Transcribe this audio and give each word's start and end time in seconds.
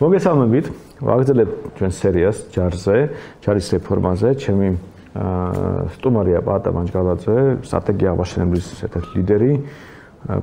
მოგესალმებით. 0.00 0.66
ვაგრძელებთ 1.04 1.76
ჩვენ 1.76 1.92
სერიას 1.92 2.36
ჯარზე, 2.56 2.96
ჯარის 3.44 3.66
რეფორმაზე. 3.76 4.28
ჩემი 4.40 4.68
სტუმარია 5.96 6.40
პატა 6.40 6.70
მანჯგალაძე, 6.72 7.36
სტრატეგია 7.68 8.08
აღაშენებლის 8.16 8.66
ერთ-ერთი 8.80 9.12
ლიდერი, 9.20 9.52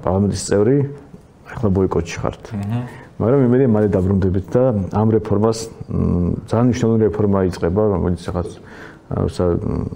პარლამენტის 0.05 0.43
წევრი. 0.45 0.77
ახლა 1.47 1.69
ბოიკოტში 1.71 2.17
ხართ. 2.19 2.43
მაგრამ 3.17 3.39
იმედია 3.47 3.69
მალე 3.71 3.87
დაბრუნდებით 3.87 4.47
და 4.51 4.63
ამ 4.91 5.07
რეფორმას 5.15 5.57
ძალიან 6.43 6.65
მნიშვნელოვანი 6.67 7.03
რეფორმა 7.07 7.39
იწყება, 7.47 7.81
რომელიც 7.95 8.21
ახაც 8.29 8.49
ისა 9.07 9.45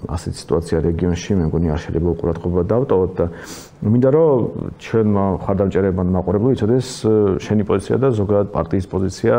ასეთ 0.08 0.34
სიტუაცია 0.40 0.78
რეგიონში 0.88 1.36
მე 1.36 1.44
მგონი 1.52 1.68
არ 1.74 1.80
შეიძლება 1.84 2.10
უყურადღება 2.16 2.62
დავტოვოთ 2.72 3.12
და 3.18 3.26
მინდა 3.84 4.10
რომ 4.16 4.40
ჩვენმა 4.80 5.24
ხარდამჭერებმა 5.44 6.04
მაყურებლო 6.16 6.48
იცოდეს 6.56 6.88
შენი 7.44 7.62
პოზიცია 7.68 7.96
და 8.00 8.08
ზოგადად 8.16 8.48
პარტიის 8.56 8.86
პოზიცია 8.88 9.34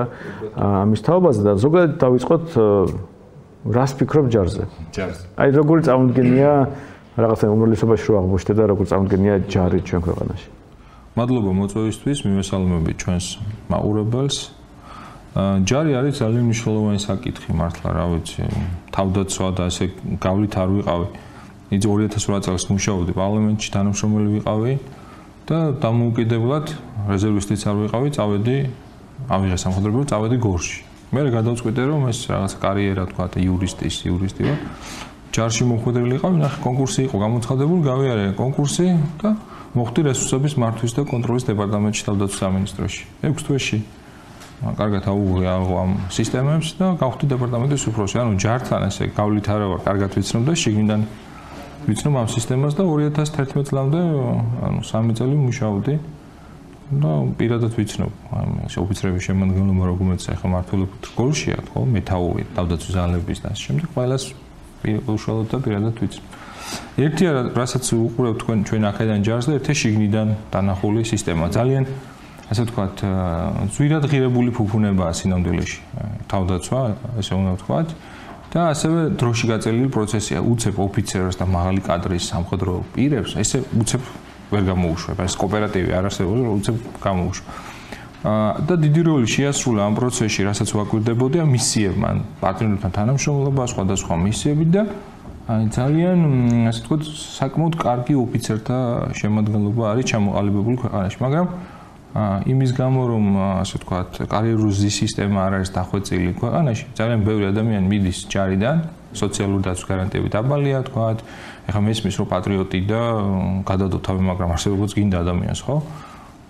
ამის 0.61 1.01
თაობაზე 1.09 1.41
და 1.41 1.53
ზოგადად 1.57 1.91
დავიწყოთ 2.05 2.45
რას 3.63 3.91
ფიქრობ 3.95 4.27
ჯარზე? 4.27 4.63
ჯარზე. 4.91 5.23
აი 5.39 5.49
როგორი 5.55 5.81
წარმოდგენია 5.87 6.51
რაღაცა 7.15 7.45
უმრავლესობაში 7.47 8.05
რო 8.11 8.15
აღმოჩნდა 8.19 8.53
და 8.59 8.63
როგორი 8.75 8.87
წარმოდგენია 8.91 9.35
ჯარი 9.47 9.79
ჩვენ 9.87 10.01
ქვეყანაში? 10.03 10.47
მადლობა 11.13 11.51
მოწვევისთვის, 11.53 12.17
მიმესალმებით 12.27 12.95
ჩვენს 12.99 13.25
მაყურებელს. 13.71 14.37
ჯარი 15.33 15.97
არის 15.97 16.21
ძალიან 16.21 16.45
მნიშვნელოვანი 16.45 16.99
საკითხი 17.01 17.51
მართლა 17.57 17.89
რა 17.89 18.05
ვიცი 18.13 18.43
თავდაცვა 18.93 19.47
და 19.57 19.63
ასე 19.65 19.85
გავლით 20.21 20.53
არ 20.61 20.69
ვიყავი. 20.77 21.07
იცი 21.73 21.87
2008 21.89 22.45
წელს 22.45 22.63
მუშაობდი 22.69 23.11
პარლამენტში 23.17 23.69
თანამშრომელი 23.73 24.29
ვიყავი 24.37 24.73
და 25.49 25.57
დამოუკიდებლად 25.81 26.65
რეზერვისტიც 27.09 27.61
არ 27.65 27.75
ვიყავი 27.81 28.09
წავედი 28.13 28.57
ავიღე 29.33 29.57
სამხედრო 29.57 30.05
წავედი 30.13 30.37
გორში. 30.37 30.77
მე 31.13 31.21
გადავწყვიტე 31.33 31.81
რომ 31.89 32.01
ეს 32.13 32.19
რაღაც 32.29 32.53
კარიერა 32.61 33.03
თქვა 33.09 33.25
და 33.33 33.37
იურისტის 33.41 33.95
იურისტი 34.05 34.41
ვარ. 34.45 34.59
ჯარში 35.33 35.63
მოხვედრილი 35.65 36.13
იყავი 36.21 36.37
ნახე 36.45 36.59
კონკურსი 36.61 37.01
იყო 37.09 37.17
გამოცხადებული 37.25 37.81
გავიარე 37.89 38.25
კონკურსი 38.37 38.85
და 39.17 39.29
მოხვდი 39.73 40.01
რესურსების 40.13 40.53
მართვის 40.61 40.93
და 40.93 41.01
კონტროლის 41.09 41.43
დეპარტამენტში 41.49 42.01
თავდაცვის 42.05 42.37
სამინისტროში. 42.37 43.01
6 43.25 43.45
თვეში 43.49 43.77
კარგად 44.79 45.03
აუღე 45.11 45.45
ამ 45.51 45.91
სისტემებს 46.13 46.67
და 46.79 46.87
გავხდი 47.01 47.25
დეპარტამენტის 47.33 47.83
უფროსი. 47.91 48.15
ანუ 48.23 48.33
ჯართან 48.39 48.81
ესე 48.87 49.03
გავლით 49.11 49.47
არა 49.51 49.65
ვარ, 49.71 49.81
კარგად 49.83 50.11
ვიცნობ 50.15 50.43
და 50.47 50.53
შიგნიდან 50.63 51.01
ვიცნობ 51.87 52.13
ამ 52.23 52.27
სისტემას 52.31 52.73
და 52.79 52.83
2011 52.87 53.67
წლამდე 53.67 53.99
ანუ 54.67 54.79
3 54.87 55.15
წელი 55.19 55.35
მუშაობდი. 55.47 55.95
და 56.93 57.11
პირადად 57.39 57.73
ვიცნობ 57.73 58.11
ამ 58.37 58.49
ოფიცრების 58.69 59.23
შემოგონობა 59.25 59.83
როგორც 59.89 60.21
ახლა 60.29 60.47
მართულობთ 60.53 61.03
გოლშია, 61.17 61.57
ხო? 61.73 61.79
მეტაური 61.89 62.43
თავდაცვის 62.53 62.93
ძალების 62.97 63.39
და 63.41 63.47
ამ 63.49 63.57
შემდეგ 63.63 63.87
ყველას 63.95 64.23
უშუალოდ 64.83 65.47
და 65.49 65.57
პირადად 65.63 65.95
ვიცნობ. 66.03 66.25
ერთი 67.05 67.23
რასაც 67.57 67.85
უყურებთ 67.97 68.37
თქვენ 68.43 68.59
ჩვენ 68.67 68.83
აქედან 68.91 69.19
ჯარს 69.25 69.45
და 69.49 69.53
ერთი 69.57 69.73
შიგნიდან 69.81 70.27
დანახული 70.53 71.01
სისტემა. 71.07 71.45
ძალიან 71.57 71.83
ასე 72.53 72.63
ვთქვათ, 72.69 73.01
ზვირად 73.73 74.03
ღირებული 74.13 74.53
ფუფუნებაა 74.53 75.11
სინამდვილეში. 75.17 75.79
თავდაცვა, 76.29 76.81
ესე 77.17 77.33
უნდა 77.33 77.51
ვთქვათ. 77.57 77.89
და 78.53 78.69
ასევე 78.69 78.99
დროში 79.17 79.45
გაწელილი 79.49 79.89
პროცესია, 79.89 80.37
უცებ 80.45 80.75
ოფიცერს 80.77 81.41
და 81.41 81.45
მაღალი 81.49 81.81
კადრის 81.89 82.23
სამხედრო 82.29 82.73
პირებს, 82.93 83.33
ესე 83.41 83.65
უცებ 83.73 84.01
ვერ 84.53 84.63
გამოუშვებ. 84.69 85.17
ეს 85.25 85.33
კოოპერატივი 85.41 85.89
არ 85.97 86.05
არსებობს, 86.13 86.41
უცებ 86.61 86.75
გამოუშვებ. 87.01 87.45
და 88.23 88.73
დიდი 88.79 89.01
როლი 89.09 89.27
შეასრულა 89.27 89.81
ამ 89.89 89.93
პროცესში, 89.99 90.41
რასაც 90.47 90.69
ვაკვირდებოდი, 90.77 91.37
მისიებმა, 91.43 92.09
პარტნიორებთან 92.39 92.91
თანამშრომლობა, 92.97 93.63
სხვადასხვა 93.73 94.13
მისიები 94.21 94.65
და 94.69 94.83
აი 95.43 95.63
ძალიან 95.75 96.19
ასე 96.71 96.79
ვთქვათ, 96.87 97.01
საკმაოდ 97.41 97.73
კარგი 97.75 98.13
ოფიცერთა 98.15 98.77
შემადგენლობა 99.19 99.83
არის 99.91 100.05
ჩამოყალიბებული 100.13 100.77
ქვეყანაში, 100.79 101.17
მაგრამ 101.19 101.45
იმის 102.13 102.71
გამო 102.77 103.01
რომ 103.09 103.25
ასე 103.65 103.79
ვთქვათ 103.81 104.09
კარიერული 104.29 104.89
სისტემა 104.93 105.39
არ 105.49 105.53
არის 105.57 105.69
დახვეწილი 105.73 106.31
ქვეყანაში 106.37 106.85
ძალიან 106.93 107.21
ბევრი 107.25 107.45
ადამიანი 107.49 107.87
მიდის 107.89 108.19
ჯარიდან 108.29 108.77
სოციალური 109.17 109.61
დაცვის 109.65 109.87
გარანტიები 109.89 110.29
დაბალია 110.29 110.77
ვთქვათ. 110.85 111.17
ეხლა 111.63 111.81
მესმის 111.87 112.15
რომ 112.19 112.27
პატრიოტი 112.33 112.79
და 112.91 113.01
გადადო 113.65 113.97
თავი 114.05 114.21
მაგრამ 114.29 114.49
არსებობს 114.53 114.91
გინდა 114.93 115.17
ადამიანს 115.25 115.61
ხო? 115.65 115.77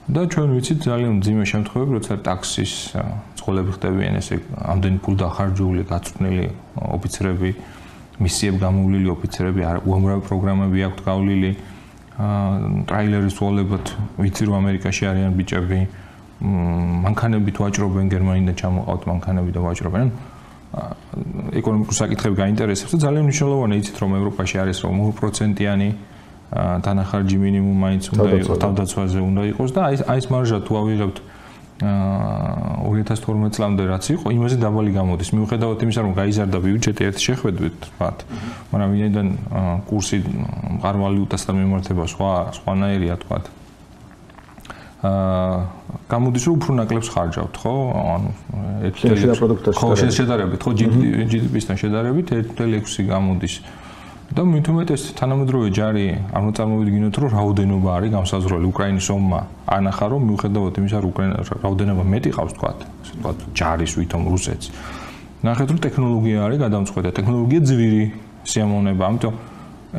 და 0.03 0.22
ჩვენ 0.28 0.50
ვიცით 0.52 0.79
ძალიან 0.84 1.16
ძიმე 1.23 1.46
შემთხვევები 1.47 1.91
როცა 1.96 2.13
ტაქსის 2.28 2.73
წყოლები 3.40 3.72
ხდებიან 3.75 4.13
ესე 4.19 4.35
ამდენი 4.68 4.97
ფულ 5.00 5.16
დახარჯული 5.23 5.81
გაწვნილი 5.88 6.46
ოფიცრები 6.75 7.50
მისიებ 8.19 8.56
გამოვლილი 8.66 9.07
ოფიცრები 9.16 9.62
უამრავი 9.88 10.22
პროგრამები 10.28 10.79
აქვთ 10.88 11.00
გავლილი 11.07 11.52
ტრაილერის 12.13 13.38
უოლებად 13.41 13.85
ვიცი 14.22 14.44
რომ 14.46 14.56
ამერიკაში 14.62 15.03
არიან 15.09 15.34
ბიჭები. 15.34 15.79
მანქანებით 16.44 17.56
ვაჭრობენ 17.63 18.06
გერმანიდან 18.13 18.56
ჩამოყავთ 18.62 19.03
მანქანები 19.09 19.51
და 19.53 19.59
ვაჭრობენ. 19.66 20.07
ეკონომიკური 21.53 21.96
საკითხები 21.97 22.35
გაინტერესებს 22.38 22.91
და 22.94 23.00
ძალიან 23.06 23.23
მნიშვნელოვანია 23.29 23.78
იცით 23.81 23.97
რომ 24.02 24.12
ევროპაში 24.19 24.56
არის 24.62 24.78
რომ 24.85 24.96
1%-იანი 25.13 25.90
დანახარჯი 26.53 27.38
მინიმუმ 27.44 27.78
მაინც 27.85 28.03
უნდა 28.13 28.29
იყოს 28.41 28.57
თავდაცვაზე 28.62 29.19
უნდა 29.29 29.41
იყოს 29.53 29.72
და 29.73 29.81
აი 29.90 30.18
ეს 30.18 30.25
მარჟა 30.34 30.57
თუ 30.66 30.73
ავიღებთ 30.81 31.18
2012 31.81 33.56
წლამდე 33.57 33.84
რაც 33.89 34.06
იყო, 34.13 34.28
იმაზე 34.29 34.57
დაბალი 34.61 34.91
გამოდის. 34.94 35.29
მიუხედავად 35.34 35.79
იმისა, 35.84 36.01
რომ 36.06 36.13
გაიზარდა 36.13 36.57
ბიუჯეტი 36.63 37.01
ერთ 37.09 37.17
შეხვედრით, 37.28 37.78
ვთქვათ, 37.81 38.17
მაგრამ 38.72 38.89
ვინაიდან 38.94 39.28
კურსი 39.89 40.17
მყარვალიუტასთან 40.78 41.56
მიმართება 41.63 42.03
სხვა 42.13 42.31
სხვანაირია, 42.61 43.13
ვთქვათ. 43.17 43.45
აა 45.03 45.57
გამოდის 46.13 46.44
რომ 46.47 46.56
უფრო 46.59 46.72
ნაკლებს 46.79 47.09
ხარჯავთ, 47.11 47.56
ხო? 47.59 47.73
ანუ 48.13 48.29
1.6 48.88 49.75
ხო, 49.75 49.88
შედარებით, 50.16 50.59
ხო, 50.63 50.72
GDP-სთან 50.79 51.78
შედარებით 51.81 52.28
1.6 52.31 53.03
გამოდის. 53.11 53.53
და 54.34 54.42
მით 54.50 54.66
უმეტეს 54.66 55.02
თანამედროვე 55.14 55.68
ჯარი 55.78 56.06
არ 56.34 56.42
მოწარმოვიდგინოთ 56.42 57.18
რომ 57.22 57.30
რაოდენობა 57.38 57.90
არის 57.94 58.10
გამსაზღვრელი 58.18 58.66
უკრაინის 58.74 59.08
ომმა. 59.14 59.40
ანახა 59.78 60.06
რომ 60.10 60.22
მიუხედავად 60.30 60.74
იმისა 60.82 60.98
რომ 61.04 61.10
უკრაინა 61.14 61.36
რაოდენობა 61.62 62.04
მეტი 62.14 62.30
ყავს 62.34 62.54
თქვა 62.58 62.70
ასე 62.74 63.14
თქვა 63.22 63.32
ჯარის 63.54 63.94
ვითომ 63.94 64.22
რუსეთს. 64.34 64.66
ნახეთ 65.46 65.68
რომ 65.70 65.80
ტექნოლოგია 65.86 66.38
არის 66.46 66.58
გადამწყვეტა 66.66 67.10
ტექნოლოგია 67.14 67.62
ძვირი 67.70 68.04
სიამოვნება. 68.50 69.04
ამიტომ 69.10 69.34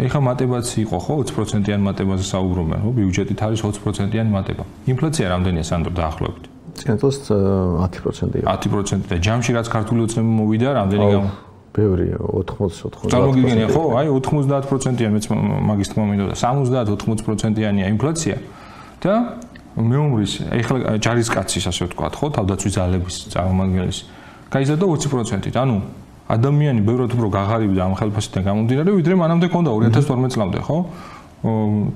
ეხა 0.03 0.21
მატებაც 0.27 0.67
იყო 0.83 0.97
ხო 1.05 1.15
20%-იან 1.31 1.81
მატებაზე 1.87 2.25
საუბრობენ 2.35 2.79
ხო? 2.83 2.91
ბიუჯეტით 2.99 3.39
არის 3.39 3.61
20%-იანი 3.63 4.31
მატება. 4.35 4.65
ინფლაცია 4.91 5.25
რამდენია 5.31 5.65
სანდრო 5.71 5.93
დაახლოებით? 5.95 6.45
ცენტოს 6.75 7.17
10%-ია 7.31 8.43
10% 8.51 9.07
და 9.07 9.17
ჯამში 9.23 9.51
რაც 9.55 9.67
ქართული 9.71 10.01
ოცნება 10.11 10.31
მოვიდა 10.43 10.69
რამდენი 10.75 11.07
გამ 11.15 11.27
ბევრია 11.75 12.19
80-90%. 12.23 13.11
წარმოგიდგენია 13.11 13.69
ხო? 13.75 13.83
აი 13.99 14.07
90%-იანი 14.15 15.13
მეც 15.15 15.27
მაგის 15.69 15.89
თქმა 15.91 16.05
მინდოდა 16.11 16.35
70-80%-იანია 16.39 17.87
ინფლაცია. 17.95 18.37
და 19.05 19.15
მეომრის 19.75 20.33
ეხლა 20.55 20.97
ჯარისკაცის 21.03 21.65
ასე 21.69 21.83
ვთქვათ, 21.91 22.15
ხო, 22.15 22.27
თავდაცვის 22.39 22.73
ძალების 22.79 23.15
წარმომადგენლის 23.35 23.99
გაიზარდა 24.55 24.85
20%-ით. 24.87 25.57
ანუ 25.59 25.77
ადამიანი 26.25 26.81
ბევრად 26.87 27.11
უფრო 27.13 27.29
გაღარიბდა 27.35 27.81
ამ 27.85 27.95
ხელფასიდან 28.01 28.43
გამომდინარე, 28.49 28.91
ვიდრე 28.97 29.15
მანამდე 29.19 29.47
ქონდა 29.53 29.71
2012 29.77 30.33
წლამდე, 30.35 30.59
ხო? 30.65 30.79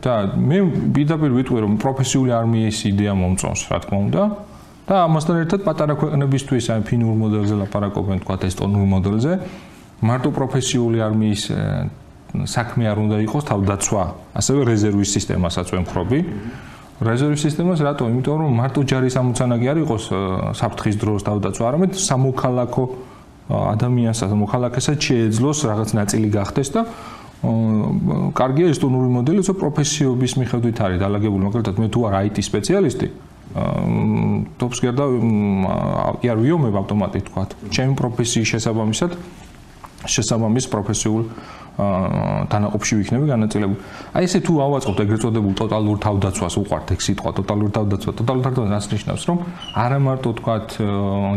და 0.04 0.14
მე 0.36 0.58
პირდაპირ 0.92 1.30
ვიტყვი 1.38 1.58
რომ 1.64 1.72
პროფესიული 1.80 2.32
არმიის 2.36 2.78
იდეა 2.92 3.12
მომწონს, 3.16 3.60
რა 3.72 3.78
თქმა 3.80 3.98
უნდა. 4.04 4.22
და 4.88 5.04
ამასთან 5.04 5.36
ერთად 5.44 5.60
პატარა 5.68 5.94
ქვეყნებისთვის 6.00 6.64
აი 6.72 6.80
ფინურ 6.88 7.16
მოდელზე 7.20 7.54
ლაპარაკობენ, 7.60 8.18
თქვა 8.24 8.36
ესტონურ 8.48 8.84
მოდელზე. 8.88 9.32
მარტო 9.98 10.30
პროფესიული 10.30 10.98
არმიის 11.02 11.42
საქმე 12.28 12.84
არ 12.92 12.98
უნდა 13.02 13.16
იყოს 13.24 13.44
თავდაცვა, 13.50 14.02
ასევე 14.36 14.60
რეზერვის 14.68 15.10
სისტემასაც 15.16 15.66
ვემხრობი. 15.74 16.18
რეზერვის 16.98 17.40
სისტემას 17.46 17.78
რატო? 17.82 18.04
იმიტომ 18.10 18.36
რომ 18.42 18.50
მარტო 18.58 18.80
ჯარის 18.90 19.14
ამოცანა 19.18 19.56
კი 19.58 19.66
არ 19.72 19.78
იყოს 19.86 20.04
საფრთხის 20.60 20.96
დროს 21.02 21.20
თავდაცვა, 21.24 21.64
არამედ 21.70 21.92
სამოქალაქო 21.94 22.84
ადამიანს, 23.48 24.20
მოქალაქესაც 24.44 24.98
შეეძლოს 24.98 25.58
რაღაც 25.70 25.90
ნაწილი 25.96 26.28
გახდეს 26.36 26.68
და 26.74 26.80
კარგია 28.34 28.66
ესტონური 28.74 29.08
მოდელი, 29.14 29.40
თო 29.46 29.54
პროფესიობის 29.62 30.32
მიხედვით 30.42 30.78
არის 30.84 30.98
დალაგებული, 30.98 31.42
მაგალითად 31.48 31.74
მე 31.78 31.88
თუ 31.94 32.00
არ 32.10 32.14
IT 32.28 32.36
სპეციალისტი, 32.42 33.08
ტოპს 34.58 34.78
გერდა 34.82 35.04
კი 36.18 36.26
არ 36.28 36.38
ვიომებ 36.44 36.74
ავტომატით 36.82 37.24
თქვა. 37.30 37.42
ჩემი 37.72 37.92
პროფესიის 37.94 38.48
შესაბამისად 38.58 39.10
შესაბამის 40.06 40.66
პროფესიულ 40.70 41.22
თანაყოფში 41.78 42.94
ვიქნები 42.98 43.26
განაწილებული. 43.30 43.78
აი 44.18 44.22
ესე 44.26 44.38
თუ 44.42 44.52
ავაწყობთ 44.66 44.98
ეგრეთ 44.98 45.20
წოდებულ 45.22 45.54
ტოტალურ 45.62 45.96
თავდაცვას, 46.02 46.54
უყვართ 46.58 46.86
ეგ 46.94 47.00
სიტყვა 47.06 47.30
ტოტალურ 47.38 47.70
თავდაცვა. 47.78 48.10
ტოტალურ 48.18 48.42
თავდაცვა 48.46 48.66
რას 48.74 48.86
ნიშნავს, 48.90 49.22
რომ 49.30 49.38
არა 49.78 49.98
მარტო 50.02 50.30
თქვათ 50.42 50.68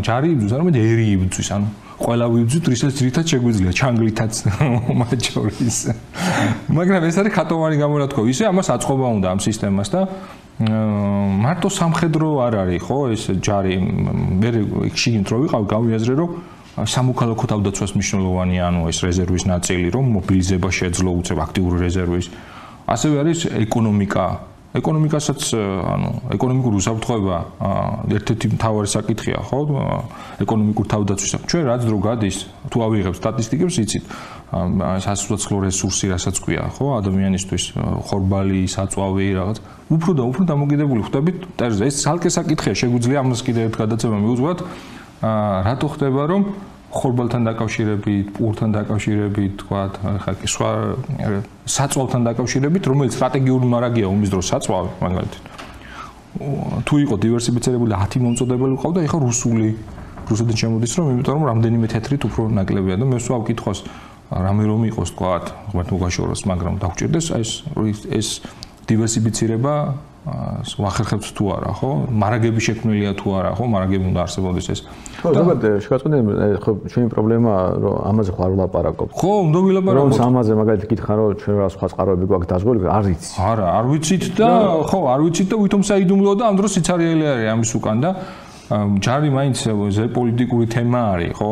ჯარი 0.01 0.27
იბძვის, 0.33 0.51
არამედ 0.57 0.75
ერი 0.81 1.05
იბძვის, 1.13 1.49
ანუ 1.53 1.67
ყველა 2.01 2.25
ვიბძვით, 2.33 2.65
რისაც 2.73 2.91
ძირითად 2.97 3.25
შეგვიძლია 3.29 3.71
ჩანგლითაც 3.77 4.33
მათ 5.01 5.19
შორის. 5.29 5.77
მაგრამ 6.73 7.05
ეს 7.05 7.15
არის 7.21 7.33
ხატოვანი 7.37 7.77
გამონათქვა. 7.77 8.21
ისე 8.33 8.43
ამას 8.49 8.67
აწყობა 8.73 9.07
უნდა 9.21 9.27
ამ 9.29 9.39
სისტემას 9.45 9.89
და 9.93 10.01
მარტო 11.45 11.69
სამხედრო 11.69 12.29
არ 12.45 12.53
არის, 12.65 12.81
ხო, 12.85 12.97
ეს 13.13 13.23
ჯარი 13.45 13.73
მე 14.41 14.49
შიგნით 14.97 15.27
რო 15.29 15.37
ვიყავ, 15.45 15.61
გავიაზრე 15.69 16.13
რომ 16.17 16.29
სამოქალაქო 16.71 17.45
თავდაცვას 17.51 17.91
მნიშვნელოვანია 17.99 18.63
ანუ 18.71 18.81
ეს 18.87 18.99
რეზერვის 19.03 19.43
ნაწილი 19.43 19.87
რომ 19.91 20.05
მობილიზება 20.15 20.69
შეძლო 20.71 21.11
უცებ 21.19 21.37
აქტიური 21.43 21.77
რეზერვის. 21.83 22.25
ასევე 22.87 23.15
არის 23.21 23.39
ეკონომიკა. 23.67 24.25
ეკონომიკასაც 24.71 25.41
ანუ 25.51 26.09
ეკონომიკური 26.31 26.75
უსაფრთხოება 26.79 27.37
ერთ-ერთი 28.15 28.47
მთავარი 28.55 28.87
საკითხია 28.87 29.39
ხო? 29.43 29.59
ეკონომიკურ 30.47 30.85
თავდაცვისა 30.95 31.37
ჩვენ 31.43 31.63
რაც 31.67 31.81
დრო 31.91 31.97
გადის 32.07 32.37
თუ 32.71 32.77
ავიღებ 32.87 33.13
სტატისტიკებს 33.19 33.75
იცით 33.83 34.03
სასუცოცხლო 35.03 35.57
რესურსი 35.67 36.05
რასაც 36.15 36.35
ქვია 36.39 36.63
ხო? 36.71 36.85
ადამიანისთვის 37.03 37.63
ხორბალი 38.07 38.63
საწვავი 38.71 39.27
რაღაც. 39.35 39.57
უფრო 39.91 40.11
და 40.15 40.23
უფრო 40.31 40.41
დამოკიდებული 40.47 41.01
ხდებით 41.03 41.37
ტერზე 41.59 41.83
ეს 41.91 41.95
ცალკე 42.07 42.29
საკითხია. 42.31 42.73
შეგვიძლია 42.79 43.17
ამას 43.27 43.43
კიდევ 43.43 43.63
ერთ 43.67 43.75
გადაცემა 43.75 44.17
მიუძღვათ 44.23 44.59
რატო 45.21 45.87
ხდება 45.93 46.23
რომ 46.31 46.43
ხორბალთან 46.91 47.41
დაკავშირებით, 47.47 48.25
პურთან 48.35 48.69
დაკავშირებით, 48.75 49.53
თქვა 49.63 49.81
ხა 50.23 50.31
სხვა 50.43 50.69
საწვავთან 51.63 52.21
დაკავშირებით, 52.27 52.83
რომელიც 52.91 53.15
სტრატეგიული 53.15 53.67
მარაგია 53.71 54.07
ომის 54.11 54.29
დროს 54.33 54.45
საწვავი, 54.51 54.89
მაგალითად. 54.99 55.43
თუ 56.87 56.93
იყო 57.05 57.15
დივერსიფიცირებული 57.21 57.91
10 57.95 58.23
მომწოდებელი 58.25 58.75
ყავდა, 58.83 58.99
ეხა 59.07 59.17
რუსული 59.23 59.67
რუსეთიდან 60.31 60.57
შემოდის 60.63 60.91
რომ, 60.99 61.05
იმიტომ 61.15 61.35
რომ 61.39 61.45
რამდენიმე 61.51 61.87
თეთრით 61.91 62.21
უფრო 62.27 62.41
ნაკლებია 62.59 62.95
და 62.99 63.05
მე 63.07 63.17
სულ 63.19 63.39
ვკითხოს 63.43 63.79
რამე 64.31 64.63
რომ 64.63 64.81
იყოს, 64.91 65.09
თქვა, 65.11 65.31
ხმართ 65.71 65.87
მოგაშოროს, 65.91 66.41
მაგრამ 66.47 66.73
დაგჭირდეს 66.79 67.25
ეს 67.35 67.51
ეს 68.15 68.27
დივერსიფიცირება 68.87 69.73
ვახერხებთ 70.21 71.25
თუ 71.33 71.45
არა, 71.49 71.71
ხო? 71.81 71.89
მარაგები 72.13 72.61
შექმნილია 72.61 73.11
თუ 73.17 73.27
არა, 73.41 73.51
ხო? 73.57 73.65
მარაგები 73.73 74.05
უნდა 74.13 74.19
არსებობდეს 74.21 74.67
ეს. 74.69 74.79
ხო, 75.17 75.29
ზოგადად 75.33 75.81
შეგვაწყვეტენ, 75.81 76.21
ხო, 76.61 76.71
ჩვენი 76.93 77.07
პრობლემა 77.09 77.53
რომ 77.81 77.95
ამაზე 78.05 78.31
ხარ 78.37 78.51
ვლაპარაკობ. 78.53 79.07
ხო, 79.17 79.31
უნდა 79.49 79.59
ვილაპარაკოთ. 79.65 80.13
რომ 80.13 80.27
ამაზე 80.29 80.51
მაგალითად 80.61 80.87
გითხარ, 80.93 81.17
რომ 81.17 81.33
ჩვენ 81.41 81.55
რა 81.57 81.67
სხვა 81.73 81.85
წყაროები 81.89 82.25
გვაქვს 82.29 82.49
დაზღველი, 82.53 82.79
არ 82.85 83.03
ვიცი. 83.09 83.31
არა, 83.41 83.65
არ 83.81 83.85
ვიცით 83.89 84.23
და 84.37 84.49
ხო, 84.85 84.99
არ 85.09 85.19
ვიცით 85.25 85.47
და 85.49 85.55
ვითომ 85.57 85.81
საიდუმლო 85.89 86.31
და 86.37 86.43
ამ 86.53 86.55
დროს 86.61 86.71
სიცარიელი 86.77 87.25
არის 87.33 87.47
ამის 87.49 87.71
უკან 87.81 87.97
და 88.05 88.09
ჯარი 88.71 89.29
მაინც 89.35 89.57
ზე 89.91 90.05
პოლიტიკური 90.15 90.65
თემა 90.71 91.01
არის, 91.11 91.31
ხო? 91.35 91.49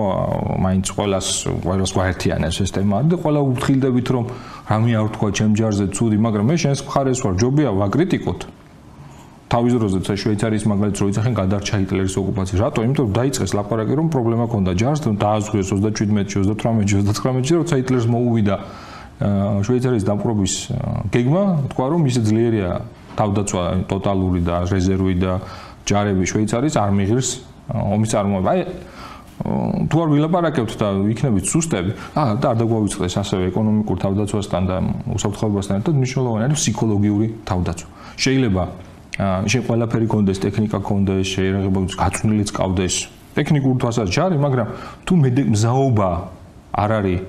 მაინც 0.63 0.86
ყოველას 0.95 1.27
ყოველას 1.68 1.92
გვაერთიანებს 1.92 2.57
ეს 2.63 2.71
თემა 2.71 2.95
და 3.12 3.16
ყველა 3.19 3.39
უფრთხილდებით 3.44 4.07
რომ 4.16 4.25
რამე 4.71 4.92
არ 4.95 5.07
თქვა 5.19 5.30
ჩემ 5.36 5.51
ჯარზე 5.60 5.86
ცუდი, 5.92 6.18
მაგრამ 6.24 6.45
მე 6.48 6.56
შენს 6.63 6.80
მხარეს 6.88 7.19
ვარ, 7.19 7.33
ჯობია 7.44 7.69
ვაკრიტიკოთ. 7.75 8.39
თავის 9.50 9.74
დროზე 9.81 10.00
შვეიცარიის 10.21 10.63
მაგალითს 10.69 11.00
რო 11.01 11.07
იცახენ 11.10 11.33
გადარჩა 11.33 11.75
ჰიტლერის 11.81 12.16
ოკუპაცია. 12.21 12.56
რატო? 12.62 12.80
იმიტომ 12.86 13.06
რომ 13.10 13.13
დაიწყეს 13.18 13.51
ლაპარაკი 13.57 13.94
რომ 13.98 14.07
პრობლემა 14.13 14.45
ქონდა 14.45 14.71
ჯარს, 14.77 15.00
რომ 15.10 15.16
დააზღვიოს 15.19 15.69
37-ში, 15.74 16.38
38-ში, 16.54 16.95
39-ში, 17.10 17.54
როცა 17.57 17.74
ჰიტლერს 17.81 18.07
მოუვიდა 18.13 18.56
შვეიცარიის 19.66 20.06
დამპყრობის 20.06 20.54
გეგმა, 21.12 21.44
თქვა 21.74 21.86
რომ 21.92 22.01
ისე 22.07 22.21
ძლიერია 22.30 22.71
თავდაცვა 23.19 23.63
ტოტალური 23.89 24.42
და 24.48 24.63
რეზერვი 24.69 25.16
და 25.19 25.33
ჯარები 25.89 26.24
შვეიცარიის 26.30 26.75
არ 26.80 26.91
მიღირს 27.00 27.30
ომის 27.69 28.09
წარმოება. 28.13 28.50
აი 28.50 28.62
თუ 29.39 29.95
არ 30.03 30.09
ვილაპარაკებთ 30.12 30.74
და 30.80 30.88
იქნებით 31.13 31.45
სუსტები, 31.47 31.91
აა 32.12 32.31
და 32.44 32.45
არ 32.51 32.57
დაგვავიწყდეს 32.59 33.13
ასევე 33.24 33.44
ეკონომიკურ 33.50 33.97
თავდაცვასთან 34.03 34.63
და 34.68 34.77
უსაფრთხოებასთან 35.15 35.75
ერთად 35.80 35.94
მნიშვნელოვანი 35.95 36.44
არის 36.50 36.57
ფსიქოლოგიური 36.59 37.27
თავდაცვა. 37.47 37.88
შეიძლება 38.19 38.63
შენ 39.19 39.62
ყველაფერი 39.68 40.07
კონდეს, 40.12 40.38
ტექნიკა 40.44 40.80
კონდეს, 40.83 41.25
შეიძლება 41.39 41.80
გაწვნილიც 42.03 42.50
ყავდეს, 42.56 42.95
ტექნიკურ 43.35 43.74
თვალსაზრისით 43.80 44.15
ჯარი, 44.15 44.38
მაგრამ 44.44 44.68
თუ 45.07 45.13
მზაობა 45.56 46.09
არ 46.83 46.92
არის 47.00 47.19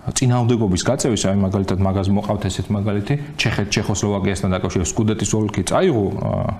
წინააღმდეგობის 0.00 0.82
გაწევის, 0.88 1.22
აი 1.28 1.36
მაგალითად 1.44 1.78
მაგას 1.84 2.08
მოყავთ 2.08 2.42
ესეთ 2.48 2.66
მაგალითი, 2.72 3.14
ჩეხეთ 3.36 3.68
ჩეხოსლოვაკიასთან 3.68 4.48
დაკავშირებით 4.56 4.88
სკუდეტის 4.90 5.30
ოლქი 5.36 5.62
წაიღო 5.68 6.04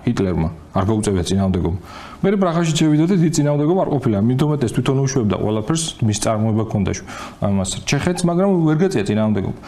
ჰიტლერმა, 0.04 0.48
არ 0.76 0.84
გაუწევია 0.84 1.24
წინააღმდეგობა. 1.24 1.78
მე 2.20 2.28
პრაღაში 2.36 2.72
შევიდა 2.76 3.04
და 3.08 3.14
დიდი 3.16 3.32
წინააღმდეგობა 3.40 3.80
არ 3.80 3.90
ყოფილა, 3.96 4.18
მიდომეთ 4.28 4.60
ეს 4.60 4.72
თვითონ 4.76 4.96
უშვებდა 5.08 5.36
ყველაფერს, 5.40 5.84
მის 6.04 6.18
წარმოება 6.20 6.64
ქონდა 6.68 6.92
ამას 7.40 7.70
ჩეხეთს, 7.88 8.22
მაგრამ 8.28 8.48
ვერ 8.68 8.76
გაწია 8.76 9.02
წინააღმდეგობა. 9.08 9.60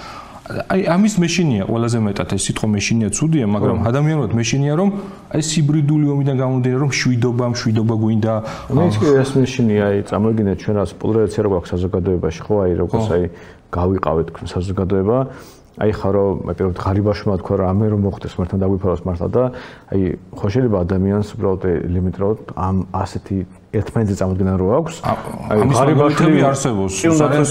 აი 0.43 0.81
ამის 0.91 1.15
მეშინია 1.23 1.65
ყველაზე 1.71 1.99
მეტად 2.03 2.35
ეს 2.35 2.43
სიტყვა 2.51 2.67
მეშინია 2.75 3.09
ცუდია, 3.15 3.47
მაგრამ 3.47 3.87
ადამიანურად 3.89 4.33
მეშინია 4.35 4.75
რომ 4.75 4.89
აი 5.33 5.43
სიბრიდული 5.49 6.07
ომიდან 6.13 6.37
გამომდინარე 6.43 6.81
რომ 6.83 6.91
შვიდობა, 6.99 7.45
შვიდობა 7.63 7.95
გვინდა. 8.03 8.35
მე 8.75 8.83
ის 8.91 8.97
კი 8.99 9.07
ეს 9.23 9.31
მეშინია, 9.39 9.83
აი 9.87 9.99
წამოგინეთ 10.11 10.57
ჩვენ 10.61 10.75
რას 10.83 10.91
პოლარიზაცია 10.99 11.41
რო 11.47 11.49
გვაქვს 11.55 11.71
საზოგადოებაში, 11.73 12.41
ხო 12.43 12.55
აი 12.59 12.73
როგორც 12.83 13.07
აი 13.15 13.25
გავიყავეთ 13.73 14.27
თქვენ 14.33 14.47
საზოგადოება. 14.53 15.19
აი 15.73 15.93
ხარო 15.97 16.25
მე 16.45 16.53
პირველად 16.53 16.79
ღარიბაშმა 16.85 17.35
თქვა 17.41 17.55
რომ 17.57 17.69
ამე 17.73 17.87
რომ 17.97 18.01
მოხდეს 18.05 18.35
მართლა 18.37 18.57
დაგვიფაროს 18.61 19.03
მართლა 19.09 19.29
და 19.33 19.45
აი 19.89 20.01
ხო 20.37 20.47
შეიძლება 20.53 20.79
ადამიანს 20.85 21.29
უბრალოდ 21.33 21.63
ელემენტარულად 21.89 22.39
ამ 22.53 22.77
ასეთი 22.93 23.39
ერთმანეთზე 23.81 24.17
წამოდგენა 24.21 24.55
რო 24.61 24.69
აქვს. 24.79 24.95
აი 25.49 25.59
ღარიბაშები 25.73 26.41
არსებობს. 26.45 26.93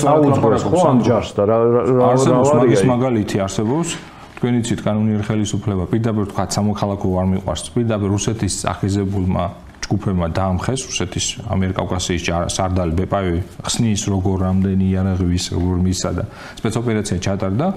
საუბრობს 0.05 0.63
ხო 0.69 0.79
ამ 0.85 0.99
ჯარს 1.01 1.29
და 1.33 1.43
რა 1.49 1.57
რა 1.65 2.05
არსებობს 2.13 2.49
მაგის 2.61 2.81
მაგალითი 2.93 3.37
არსებობს. 3.41 3.89
თქვენ 4.37 4.53
იცით 4.61 4.79
კანონიერი 4.85 5.23
ხელისუფლება 5.25 5.83
პირდაპირ 5.89 6.25
თქვა 6.29 6.43
სამოქალაქო 6.53 7.07
არ 7.21 7.27
მიყვარს. 7.33 7.63
პირდაპირ 7.73 8.09
რუსეთის 8.13 8.55
აღიზებულმა 8.69 9.45
ჯგუფებმა 9.91 10.27
დაამხეს 10.31 10.87
რუსეთის 10.87 11.25
ამერიკავკასიის 11.51 12.23
სარდალი 12.47 12.95
ბეპავი 12.95 13.43
ხსნის 13.67 14.07
როგორ 14.07 14.35
რამდენი 14.47 14.85
იარაღის 14.87 15.45
როგორ 15.51 15.75
მისა 15.83 16.11
და 16.15 16.23
სპეცოპერაცია 16.63 17.17
ჩატარდა. 17.19 17.67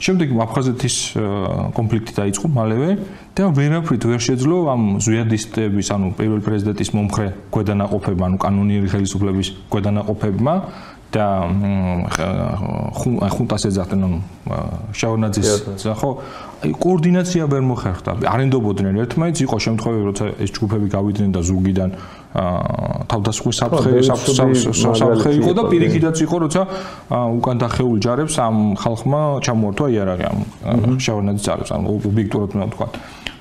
შემდეგ 0.00 0.28
აფხაზეთის 0.32 0.96
კონფლიქტი 1.76 2.12
დაიწყო 2.16 2.46
მალევე 2.48 2.90
და 3.36 3.44
ვერაფრით 3.52 4.02
ვერ 4.08 4.20
შეძლო 4.24 4.56
ამ 4.72 4.82
ზუიადისტების 5.04 5.88
ანუ 5.92 6.06
პირველ 6.16 6.40
პრეზიდენტის 6.40 6.90
მომხრე 6.96 7.26
გვედანაყოფებმა 7.52 8.24
ანუ 8.32 8.36
კანონიერი 8.40 8.88
ხელისუფლების 8.96 9.48
გვედანაყოფებმა 9.68 10.54
და 11.10 11.26
ხუნტას 13.34 13.62
ეძახდნენ 13.70 14.02
ანუ 14.06 14.18
შავნაძის 14.94 15.50
ხო 15.82 16.10
აი 16.60 16.72
კოორდინაცია 16.76 17.44
ვერ 17.50 17.62
მოხერხდა. 17.66 18.10
არენდობოდნენ 18.30 18.94
ერთმანეთს 19.04 19.40
იყო 19.46 19.56
შემთხვევები 19.64 20.04
როცა 20.10 20.24
ეს 20.44 20.50
ჯგუფები 20.54 20.86
გავიდნენ 20.92 21.30
და 21.34 21.40
ზუგიდან 21.40 21.90
თავდასხმის 23.10 23.56
საფრთხე 23.58 23.90
საფრთხე 24.06 25.30
იყო 25.40 25.52
და 25.58 25.62
პირიქითაც 25.72 26.16
იყო 26.26 26.36
როცა 26.46 26.62
უკან 27.10 27.56
დახეული 27.58 27.98
ჯარებს 28.06 28.34
ამ 28.38 28.56
ხალხმა 28.78 29.20
ჩამოართვა 29.42 29.86
იარაღი 29.90 30.24
ამ 30.30 30.98
შავნაძის 31.00 31.44
ძალებს 31.48 31.70
ანუ 31.74 31.86
ობიექტურად 32.06 32.50
უნდა 32.54 32.66
ვთქვა 32.70 32.86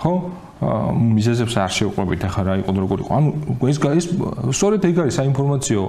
ხო 0.02 0.14
მიზეზებს 0.60 1.56
არ 1.56 1.72
შევყვებით 1.72 2.22
ახლა 2.28 2.44
რა 2.44 2.54
იყო 2.60 2.72
როგორ 2.84 2.98
იყო. 3.04 3.12
ანუ 3.16 3.30
ეს 3.72 3.78
ეს 3.80 4.06
სწორედ 4.52 4.82
ეგ 4.92 4.96
არის 5.08 5.16
საინფორმაციო 5.20 5.82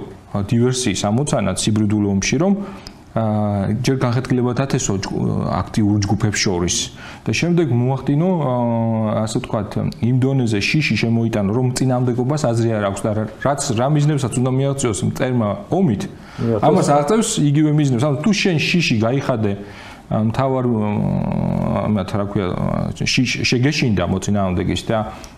დივერსიის 0.47 1.01
ამოცანა 1.11 1.51
ციბრიდულ 1.59 2.03
ომში 2.15 2.35
რომ 2.39 2.53
აა 3.11 3.75
ჯერ 3.83 3.97
განხეთქილება 3.99 4.51
დათესო 4.55 4.93
აქტიურ 5.51 5.95
ჯგუფებს 6.07 6.39
შორის. 6.39 6.75
და 7.27 7.31
შემდეგ 7.35 7.67
მოახდინო 7.67 8.29
ასე 9.27 9.37
ვთქვათ 9.43 9.69
იმ 10.07 10.15
დონეზე 10.23 10.59
შიში 10.63 10.95
შემოიტანო 11.03 11.51
რომ 11.51 11.67
წინამდებობას 11.75 12.41
აზრი 12.47 12.69
არ 12.71 12.83
აქვს. 12.87 13.01
და 13.03 13.11
რაც 13.43 13.61
რა 13.75 13.87
მიზნებსაც 13.91 14.33
უნდა 14.39 14.51
მიაღწიოს 14.55 14.99
წერმა 15.19 15.49
ომით 15.67 16.01
ამას 16.63 16.87
აღწევს 16.95 17.29
იგივე 17.43 17.71
მიზნებს. 17.75 18.03
ანუ 18.07 18.17
თუ 18.23 18.31
შენ 18.31 18.57
შიში 18.63 18.95
გაიხადე 19.03 19.51
მთავარ 20.11 20.65
ამათ 21.87 22.09
რა 22.19 22.25
ქვია 22.27 22.47
შეგეშინდა 22.99 24.03
მოწინააღმდეგის 24.11 24.81
და 24.91 24.97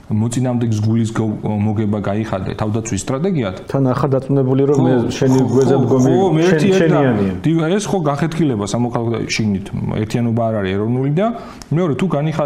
მოწინააღმდეგის 0.09 0.79
გულის 0.83 1.11
მოგება 1.13 1.99
გაიხადე. 2.03 2.51
თავდაცვის 2.57 3.01
სტრატეგიად? 3.05 3.55
თან 3.69 3.83
ახლა 3.93 4.07
დაწუნებული 4.17 4.63
რომ 4.69 4.77
მე 4.83 4.93
შენი 5.13 5.39
გვეზე 5.53 5.75
მდგომი 5.77 6.43
შენიანია 6.79 7.69
ეს 7.77 7.85
ხო 7.87 7.97
გახეთქილება 8.09 8.65
სამოქალაქო 8.73 9.19
შიგნით 9.29 9.65
ერთიანობა 10.03 10.41
არ 10.49 10.55
არის 10.59 10.71
ეროვნული 10.73 11.11
და 11.17 11.27
მეორე 11.69 11.93
თუ 12.01 12.05
განიხა 12.17 12.43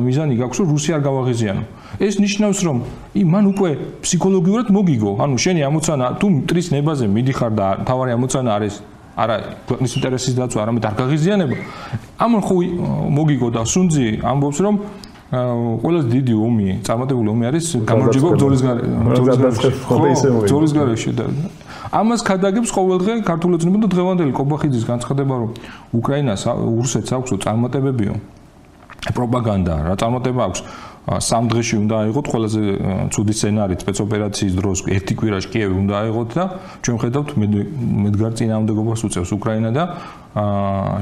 მიზანი 0.00 0.34
გაქვს 0.40 0.58
რომ 0.60 0.68
რუსია 0.72 0.92
არ 0.96 1.02
გავაღიზიანო. 1.08 1.62
ეს 2.00 2.14
ნიშნავს 2.24 2.58
რომ 2.66 2.76
მან 3.32 3.44
უკვე 3.52 3.70
ფსიქოლოგიურად 4.04 4.68
მოგიგო. 4.76 5.10
ანუ 5.22 5.36
შენი 5.44 5.60
ამოცანა 5.68 6.06
თუ 6.20 6.26
მტრის 6.40 6.66
ნებაზე 6.74 7.04
მიდიხარ 7.06 7.52
და 7.52 7.66
თავარი 7.88 8.10
ამოცანა 8.16 8.50
არის 8.56 8.74
არა 9.16 9.36
ქვეყნის 9.68 9.92
ინტერესის 9.96 10.34
დაცვა, 10.36 10.58
არამედ 10.64 10.84
არ 10.86 10.94
გაღიზიანება. 11.00 11.56
ამან 12.20 12.40
ხო 12.46 12.56
მოგიგო 13.16 13.48
და 13.56 13.62
სუნძი 13.64 14.06
ამბობს 14.20 14.58
რომ 14.60 14.76
ყველაზე 15.26 16.06
დიდი 16.16 16.34
ომი, 16.38 16.68
წარმატებული 16.86 17.28
ომი 17.34 17.44
არის 17.50 17.66
გამარჯვება 17.82 18.28
ბრძოლის 18.36 18.60
გარეშე. 18.62 19.68
ბრძოლის 20.46 20.72
გარეშე 20.76 21.12
და 21.18 21.24
ამას 21.92 22.20
ქადაგებს 22.26 22.70
ყოველდღე 22.74 23.12
ქართული 23.26 23.58
ოცნება 23.58 23.78
და 23.86 23.88
დღევანდელი 23.94 24.32
კობახიძის 24.34 24.84
განცხადება 24.90 25.34
რომ 25.42 25.50
უკრაინას 25.94 26.42
რუსეთს 26.50 27.10
აქვს 27.14 27.30
წარმატებებიო 27.46 28.14
პროპაგანდა 29.14 29.74
რა 29.86 29.94
წარმატება 30.02 30.40
აქვს 30.50 30.60
სამ 31.06 31.46
დღეში 31.46 31.76
უნდა 31.86 31.94
აიღოთ 32.02 32.26
ყველაზე 32.34 32.62
ცუდი 33.14 33.34
სცენარი 33.38 33.74
სპეცოპერაციის 33.78 34.54
დროს 34.58 34.78
ერთი 34.90 35.14
კვირაში 35.20 35.48
კიევი 35.54 35.74
უნდა 35.86 35.94
აიღოთ 36.02 36.28
და 36.34 36.44
ჩვენ 36.82 36.96
ხედავთ 37.02 37.28
მედგარ 37.38 38.32
წინააღმდეგობას 38.42 39.00
უწევს 39.06 39.30
უკრაინა 39.38 39.70
და 39.70 39.84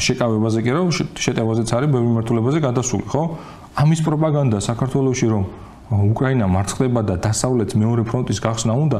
შეკავებაზე 0.05 0.61
კი 0.61 0.73
რომ 0.77 0.89
შეტევაზეც 1.25 1.69
არის 1.73 1.89
ბევრი 1.89 2.07
მიმართულებაზე 2.13 2.59
გადასული 2.69 3.05
ხო? 3.09 3.23
ამის 3.81 4.01
პროპაგანდა 4.05 4.59
საქართველოსში 4.61 5.27
რომ 5.33 5.45
უკრაინა 5.93 6.47
მარცხდება 6.49 7.01
და 7.05 7.15
დასავლეთ 7.25 7.77
მეორე 7.77 8.03
ფრონტის 8.09 8.39
გახსნა 8.45 8.73
უნდა 8.73 8.99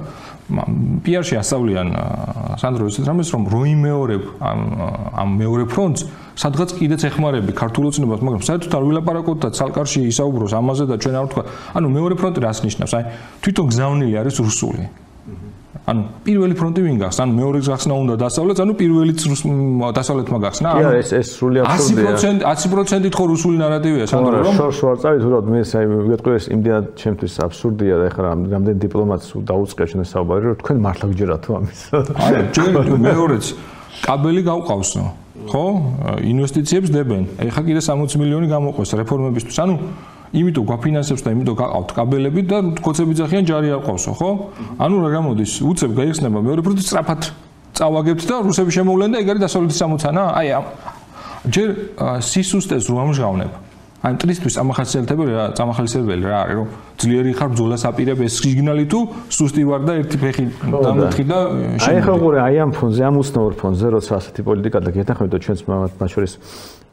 პიარში 1.05 1.37
ასავლიან 1.41 1.89
სანდრო 2.61 2.89
ისეთ 2.93 3.05
რამეს 3.09 3.29
რომ 3.33 3.43
როიმეორებ 3.53 4.23
ამ 4.41 4.61
ამ 5.21 5.29
მეორე 5.41 5.65
ფრონტს 5.73 6.05
სადღაც 6.35 6.71
კიდეც 6.79 7.03
ეხმარები 7.11 7.53
ქართულ 7.55 7.85
ოცნებას 7.91 8.21
მაგრამ 8.27 8.43
საერთოდ 8.49 8.73
არ 8.75 8.85
ვილაპარაკოთ 8.91 9.39
და 9.45 9.49
ცალკარში 9.55 10.01
ისაუბროს 10.11 10.53
ამაზე 10.59 10.85
და 10.91 10.97
ჩვენ 10.99 11.15
არ 11.21 11.27
ვთქვა 11.31 11.45
ანუ 11.79 11.87
მეორე 11.95 12.15
ფრონტი 12.19 12.41
რას 12.43 12.59
ნიშნავს 12.67 12.93
აი 12.99 13.05
თვითონ 13.45 13.67
გზავნილი 13.71 14.15
არის 14.19 14.37
რუსული 14.43 14.85
ანუ 15.85 16.03
პირველი 16.25 16.55
ფრონტი 16.57 16.81
ვინ 16.81 16.97
გახს? 16.97 17.19
ანუ 17.21 17.33
მეორე 17.37 17.59
გახსნა 17.61 17.93
უნდა 17.93 18.15
დასავლეთ, 18.25 18.61
ანუ 18.65 18.73
პირველიც 18.81 19.21
დასავლეთმა 19.93 20.39
გახსნა. 20.45 20.69
ანუ 20.81 20.93
ეს 20.97 21.11
ეს 21.13 21.27
სრული 21.37 21.61
აბსოლუტურად 21.61 22.17
100% 22.25 22.41
100%-ით 22.41 23.15
ხო 23.19 23.25
რუსული 23.29 23.57
ნარატივია, 23.61 24.07
სანდრო 24.09 24.39
რომ 24.49 24.55
შორ 24.57 24.73
შორ 24.81 24.97
წავით, 25.05 25.23
უბრალოდ 25.29 25.47
მე 25.53 25.61
საი 25.69 25.85
მეგეთყვი 25.93 26.33
ეს 26.41 26.47
იმდენად 26.57 26.87
ჩემთვის 27.05 27.35
აბსურდია 27.45 27.95
და 28.01 28.05
ეხლა 28.09 28.23
რამდენი 28.33 28.79
დიპლომატს 28.81 29.29
დაუწყია 29.45 29.85
ჩვენ 29.93 30.09
საუბარი, 30.09 30.45
რომ 30.49 30.57
თქვენ 30.65 30.77
მართლა 30.89 31.07
გჯერათ 31.13 31.41
თუ 31.45 31.51
ამის. 31.61 31.81
აი, 32.25 32.33
ჩვენ 32.57 32.73
მეორეც 33.09 33.45
კაბელი 34.09 34.43
გავყავსო. 34.49 35.05
ხო? 35.35 35.65
ინვესტიციებს 36.23 36.89
დებენ. 36.95 37.23
ეხლა 37.43 37.63
კიდე 37.67 37.81
60 37.83 38.19
მილიონი 38.23 38.47
გამოყვეს 38.55 38.91
რეფორმებისთვის. 39.03 39.57
ანუ 39.67 39.75
იმიტომ 40.35 40.65
გვაფინანსებს 40.71 41.23
და 41.27 41.29
იმიტომ 41.35 41.57
გაყავთ 41.59 41.91
კაბელები 41.95 42.41
და 42.47 42.59
კოცები 42.79 43.15
ძახიან 43.19 43.45
ჯარი 43.51 43.69
არ 43.75 43.83
ყავსო, 43.83 44.13
ხო? 44.15 44.31
ანუ 44.79 44.95
რა 45.03 45.11
გამოდის? 45.11 45.53
უცებ 45.63 45.91
გაიხსნება 45.99 46.39
მეორე 46.39 46.61
პროდუქტი 46.63 46.87
სწრაფად 46.87 47.23
წავაგებთ 47.75 48.23
და 48.31 48.37
რუსები 48.47 48.71
შემოვლენ 48.79 49.11
და 49.11 49.17
ეგ 49.23 49.29
არის 49.35 49.43
დასავლეთის 49.47 49.79
სამოცანა? 49.83 50.23
აი 50.39 50.49
ამ 50.55 50.65
ჯერ 51.51 51.69
სისუსტეს 52.23 52.87
რო 52.89 52.97
ამჟღავნებ. 53.03 53.64
ან 54.05 54.19
ტრისთვის 54.21 54.55
ამახასიათებელი 54.61 55.33
რა, 55.33 55.45
წამახალისებელი 55.57 56.25
რა 56.29 56.39
არის, 56.45 56.57
რომ 56.61 56.69
ძლიერი 57.01 57.33
ხარ 57.41 57.51
ბძოლას 57.55 57.83
აპირებ 57.89 58.21
ეს 58.27 58.35
სიგნალი 58.45 58.85
თუ 58.93 59.01
სუსტი 59.33 59.63
ვარ 59.65 59.83
და 59.89 59.93
ერთი 60.05 60.17
ფეხი 60.21 60.45
დამთხი 60.69 61.25
და 61.25 61.39
აი 61.89 61.99
ხო 62.05 62.15
ყურე 62.21 62.39
აი 62.45 62.57
ამ 62.69 62.71
ფონზე, 62.77 63.03
ამ 63.09 63.17
უსნაურ 63.25 63.55
ფონზე, 63.57 63.87
როცა 63.97 64.13
ასეთი 64.21 64.41
პოლიტიკა 64.45 64.79
და 64.85 64.91
გეთანხმებით 64.93 65.33
და 65.33 65.39
ჩვენც 65.41 65.61
მათ 65.65 66.11
შორის 66.13 66.33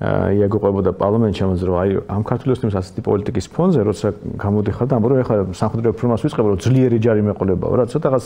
იაგოყვებოდა 0.02 0.92
პარლამენტში 0.98 1.42
ამაზე 1.46 1.66
რომ 1.70 1.76
აი 1.78 1.90
ამ 2.10 2.24
ქართული 2.26 2.56
ოსტიმის 2.56 2.78
ასეთი 2.80 3.02
პოლიტიკის 3.06 3.48
ფონზე 3.54 3.82
როცა 3.86 4.08
გამოდიხარ 4.42 4.88
და 4.90 4.98
ამბობ 4.98 5.12
რომ 5.14 5.20
ეხლა 5.22 5.36
სამხედრო 5.62 5.94
რეფორმას 5.94 6.24
ვიწყებ 6.26 6.48
რომ 6.50 6.58
ძლიერი 6.66 6.98
ჯარი 7.06 7.22
მეყოლებაო 7.30 7.74
რა 7.78 7.86
ცოტაღაც 7.94 8.26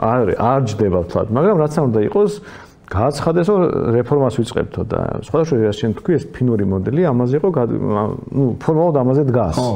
არ 0.00 0.32
არ 0.40 0.60
ჯდება 0.72 1.00
თვათ 1.12 1.28
მაგრამ 1.36 1.56
რაც 1.60 1.72
არ 1.76 1.84
უნდა 1.92 2.00
იყოს 2.08 2.32
გააცხადეს 2.86 3.46
რომ 3.50 3.62
რეფორმას 3.96 4.34
ვიწყებთო 4.38 4.82
და 4.86 5.00
სხვადასხვა 5.26 5.56
რა 5.66 5.74
შენ 5.74 5.92
თქვი 5.98 6.12
ეს 6.16 6.24
ფინური 6.30 6.64
მოდელი 6.70 7.02
ამაზე 7.10 7.34
იყო 7.42 7.48
ნუ 8.30 8.44
ფორმალურად 8.62 8.96
ამაზე 9.02 9.22
დგას. 9.26 9.56
ხო. 9.58 9.70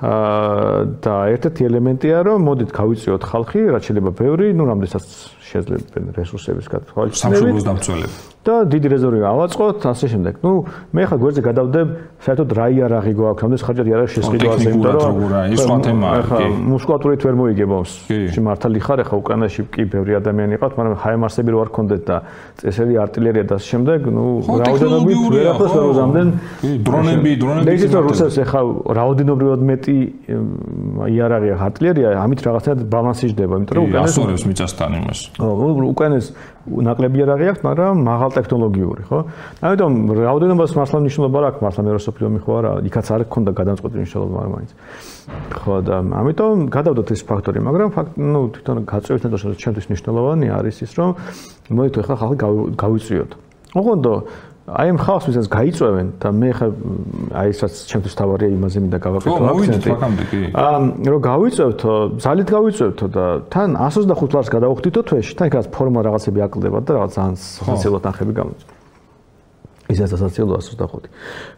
აა 0.00 0.60
და 1.04 1.14
ერთ-ერთი 1.36 1.62
ელემენტია 1.68 2.16
რომ 2.24 2.38
მოდით 2.48 2.70
გავიწიოთ 2.72 3.22
ხალხი 3.30 3.60
რაც 3.76 3.82
შეიძლება 3.84 4.10
ბევრი 4.16 4.46
ნუ 4.56 4.64
რამდენსაც 4.72 5.04
შეიძლება 5.44 6.16
რესურსების 6.16 6.66
გათვალისწინებით. 6.72 7.20
სამშობლოს 7.20 7.64
დამცველები 7.68 8.16
და 8.40 8.64
დიდი 8.72 8.88
რეზერვი 8.88 9.20
ავაწყოთ, 9.20 9.84
ასე 9.84 10.06
შემდეგ. 10.16 10.34
ნუ 10.40 10.52
მე 10.96 11.02
ხა 11.12 11.16
გვერდზე 11.20 11.42
გადავდებ 11.44 11.86
საერთოდ 12.24 12.50
რა 12.56 12.66
იარაღი 12.72 13.12
გვაქვს, 13.20 13.42
რამდენს 13.44 13.62
ხარჯად 13.68 13.86
იარაღი 13.90 14.10
შესყიდვაზე, 14.16 14.68
იმიტომ 14.70 14.96
რომ 14.96 15.16
ეს 15.52 15.60
სხვა 15.60 15.76
თემაა. 15.84 16.20
ხა 16.24 16.38
მუსკულატურით 16.72 17.20
ვერ 17.20 17.34
მოიგებავს. 17.36 17.92
მართალი 18.40 18.80
ხარ, 18.80 18.98
ხა 19.04 19.16
უკანაში 19.20 19.60
კი 19.68 19.82
ბევრი 19.92 20.12
ადამიანი 20.24 20.52
იყავთ, 20.56 20.72
მაგრამ 20.80 20.94
ჰაიმარსები 21.04 21.50
რო 21.52 21.58
არ 21.60 21.70
კონდეთ 21.76 22.02
და 22.08 22.16
წესერი 22.64 22.94
артиლერია 23.04 23.44
და 23.44 23.54
ასე 23.60 23.66
შემდეგ, 23.76 23.98
ნუ 24.08 24.24
რაოდენობით 24.40 25.18
ვერაფერს 25.36 25.74
ვერ 25.76 25.86
უზამდნენ. 25.92 26.28
დრონები, 26.88 27.30
დრონები. 27.44 27.68
ისიც 27.76 27.92
რომ 27.92 28.04
რუსებს 28.08 28.34
ხა 28.40 28.60
რაოდენობრივად 28.88 29.60
მეტი 29.68 29.96
იარაღია 31.12 31.54
артиლერია, 31.60 32.08
ამით 32.24 32.40
რაღაცნაირად 32.40 32.88
ბალანსი 32.88 33.26
ჯდება, 33.36 33.52
იმიტომ 33.60 33.76
რომ 33.76 33.84
უკანას 33.84 34.08
ასორებს 34.16 34.42
მიწასთან 34.48 34.90
იმას. 34.96 35.18
ო, 35.44 35.48
უკანას 35.92 36.26
ნაკლები 36.70 37.16
იარაღი 37.20 37.46
აქვს, 37.50 37.62
მაგრამ 37.66 37.94
მაღალ 38.06 38.30
ტექნოლოგიური, 38.38 39.02
ხო? 39.10 39.18
ამიტომ 39.66 39.92
რაოდენობას 40.20 40.70
მართლა 40.78 40.98
მნიშვნელობა 41.02 41.36
არ 41.40 41.46
აქვს, 41.50 41.60
მართლა 41.64 41.82
მეროსოფლიო 41.90 42.28
მიხო 42.30 42.50
არა, 42.60 42.70
იქაც 42.86 43.06
არ 43.10 43.22
ქონდა 43.26 43.50
გადამწყვეტი 43.60 43.96
მნიშვნელობა, 44.00 44.32
მაგრამ 44.38 44.52
მაინც. 44.54 44.70
ხო 45.60 45.74
და 45.86 45.96
ამიტომ 46.20 46.56
გადავდოთ 46.70 47.08
ეს 47.10 47.22
ფაქტორი, 47.26 47.58
მაგრამ 47.66 47.88
ფაქტ, 47.94 48.10
ну, 48.18 48.40
თვითონ 48.54 48.76
გაწევით 48.86 49.22
და 49.26 49.38
ჩვენთვის 49.38 49.86
მნიშვნელოვანი 49.90 50.46
არის 50.50 50.76
ის, 50.86 50.92
რომ 50.98 51.10
მოიწო 51.74 51.98
ახლა 52.02 52.14
ხალხი 52.20 52.36
გავიწიოთ. 52.78 53.30
ოღონდ 53.70 54.06
აი 54.70 54.90
ამ 54.94 54.98
ხალხს 55.02 55.26
ვისაც 55.30 55.46
გაიწევენ 55.50 56.08
და 56.22 56.28
მე 56.30 56.50
ხა 56.54 56.66
აი 57.42 57.48
ესაც 57.50 57.74
ჩემთვის 57.90 58.14
თავარია 58.20 58.50
იმაზე 58.54 58.78
მინდა 58.86 58.98
გავაკეთო 59.02 59.46
აქცენტი. 59.50 59.90
აა 60.54 60.78
რომ 61.10 61.20
გავიწევთო, 61.26 61.94
ძალით 62.22 62.48
გავიწევთო 62.54 63.06
და 63.10 63.24
თან 63.50 63.70
125 63.74 64.36
ლარს 64.38 64.50
გადავხდითო 64.54 65.00
თვეში, 65.10 65.32
თან 65.38 65.46
იქაც 65.50 65.66
ფორმა 65.74 66.00
რაღაცები 66.06 66.38
აკლდება 66.46 66.78
და 66.86 66.90
რაღაც 66.98 67.10
ძალიან 67.18 67.36
სოციალურად 67.40 68.02
ნახები 68.10 68.32
გამოიწვია. 68.38 68.79
ისაც 69.90 70.10
ასოციალო 70.16 70.52
125. 70.60 71.08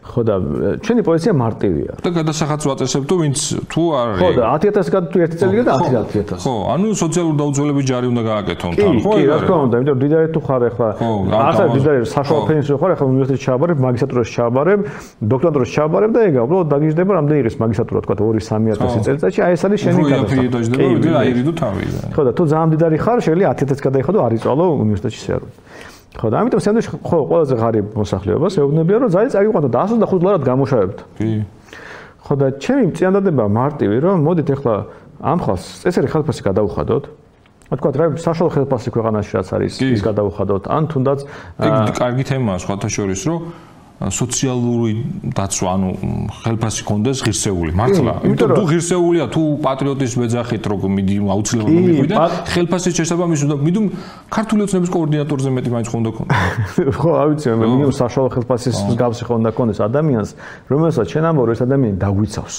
ხო 0.03 0.21
და 0.27 0.35
ჩვენი 0.83 1.01
პოზიცია 1.07 1.33
მარტივია. 1.33 1.91
და 2.03 2.09
გადასახადს 2.17 2.65
ვაწესებ 2.69 3.03
თუ 3.09 3.15
ვინც 3.23 3.37
თუ 3.71 3.83
არ 3.93 4.07
არის. 4.13 4.21
ხო 4.23 4.29
და 4.37 4.43
10000 4.53 4.87
გადი 4.93 5.07
თუ 5.13 5.17
ერთი 5.23 5.35
წელი 5.41 5.63
და 5.63 5.73
10000. 5.83 6.37
ხო, 6.43 6.53
ანუ 6.73 6.87
სოციალური 7.03 7.35
დაუძველების 7.41 7.85
ჯარი 7.89 8.07
უნდა 8.13 8.23
გააკეთონ 8.29 8.71
თან, 8.73 8.95
ხო? 9.03 9.11
კი, 9.13 9.23
რა 9.29 9.37
თქმა 9.43 9.57
უნდა, 9.63 9.75
იმიტომ 9.83 9.97
დიდარი 10.03 10.27
თუ 10.33 10.39
ხარ 10.43 10.61
ახლა, 10.73 10.87
ახლა 11.49 11.65
დიდარი 11.73 11.99
საშუალო 12.13 12.41
ფენსიო 12.49 12.75
ხარ, 12.81 12.91
ახლა 12.93 13.05
უნივერსიტეტში 13.13 13.43
ჩააბარებ, 13.43 13.77
მაგისტრატურაში 13.83 14.31
ჩააბარებ, 14.37 14.79
დოქტორატურაში 15.33 15.73
ჩააბარებ 15.77 16.11
და 16.13 16.19
ეგა, 16.27 16.39
უბრალოდ 16.43 16.67
დაგიჟდება 16.73 17.11
რამდენი 17.17 17.39
ის 17.43 17.57
მაგისტრატურა, 17.63 17.99
თქვა 18.03 18.15
2-3000 18.19 19.03
წელიწადში, 19.07 19.39
აი 19.43 19.51
ეს 19.53 19.61
არის 19.63 19.79
შენი 19.83 20.01
გადასახადი. 20.13 20.47
კი, 21.03 21.09
აირიდო 21.23 21.51
თავი. 21.53 21.83
ხო 22.15 22.21
და 22.27 22.31
თუ 22.33 22.43
ძალიან 22.53 22.69
დიდარი 22.73 22.97
ხარ, 23.03 23.17
შეიძლება 23.23 23.53
10000 23.53 23.79
გადაიხადო, 23.83 24.17
არ 24.23 24.31
იწვალო 24.37 24.65
უნივერსიტეტში 24.83 25.21
შეარულ. 25.23 25.51
ხო 26.13 26.27
და 26.29 26.35
ამიტომ 26.43 26.61
სანდვიჩი 26.61 26.89
ხო 27.01 27.17
ყველაზე 27.29 27.55
ღარიბ 27.57 27.87
მოსახლეობას 27.97 28.53
ეუბნებიან 28.61 28.99
რომ 29.03 29.09
ძალიან 29.15 29.31
წაიყვანო 29.33 29.69
და 29.73 29.81
125 29.89 30.25
ლარად 30.25 30.43
გამოშავებთ. 30.45 30.97
კი. 31.17 31.31
ხო 32.23 32.33
და 32.37 32.47
ჩემი 32.61 32.85
წინადადება 32.93 33.43
მარტივი 33.49 33.97
რომ 34.05 34.17
მოდით 34.21 34.49
ახლა 34.53 34.75
ამ 35.23 35.39
ხალხს 35.41 35.65
წესერი 35.81 36.07
ხელფასი 36.13 36.41
გადაუხადოთ. 36.45 37.03
თქვა 37.73 37.89
რა 37.97 38.05
საშუალო 38.21 38.51
ხელფასი 38.53 38.89
ქვეყანაში 38.93 39.31
რაც 39.33 39.49
არის 39.57 39.73
ის 39.81 40.01
გადაუხადოთ 40.05 40.63
ან 40.69 40.83
თუნდაც 40.93 41.19
ეგ 41.57 41.73
კარგი 41.97 42.23
თემაა 42.29 42.57
სხვათა 42.61 42.89
შორის 42.93 43.21
რომ 43.25 43.39
სოციალური 44.11 44.91
დაცვა, 45.31 45.69
ანუ 45.77 45.89
ხელფასი 46.43 46.81
კონდეს 46.83 47.23
ღირსეული, 47.23 47.71
მართლა. 47.77 48.13
იმიტომ 48.27 48.49
თუ 48.57 48.63
ღირსეულია, 48.67 49.25
თუ 49.31 49.41
პატრიოტის 49.63 50.13
მეძახით, 50.19 50.63
რომ 50.67 50.81
მიდი 50.97 51.15
აუცილებლად 51.23 51.83
მიგვიდა, 51.87 52.15
ხელფასი 52.51 52.89
შესაბამისად 52.99 53.47
და 53.53 53.57
მიდუმ 53.63 53.85
ქართული 54.27 54.61
ოცნების 54.67 54.89
კოორდინატორზე 54.91 55.49
მეტი 55.55 55.69
მაინც 55.71 55.87
ხონდა 55.93 56.09
კონდა. 56.17 56.33
ხო, 56.99 57.09
ავიცი, 57.23 57.47
მე 57.53 57.65
მინიმუმ 57.71 57.93
საშუალო 57.95 58.29
ხელფასის 58.35 58.77
გავსი 58.99 59.23
ხონდა 59.29 59.49
კონდეს 59.55 59.79
ადამიანს, 59.87 60.29
რომელსაც 60.67 61.07
შენ 61.07 61.23
ამბობ, 61.31 61.45
რომ 61.47 61.53
ეს 61.55 61.61
ადამიანი 61.63 61.95
დაგვიცავს. 62.03 62.55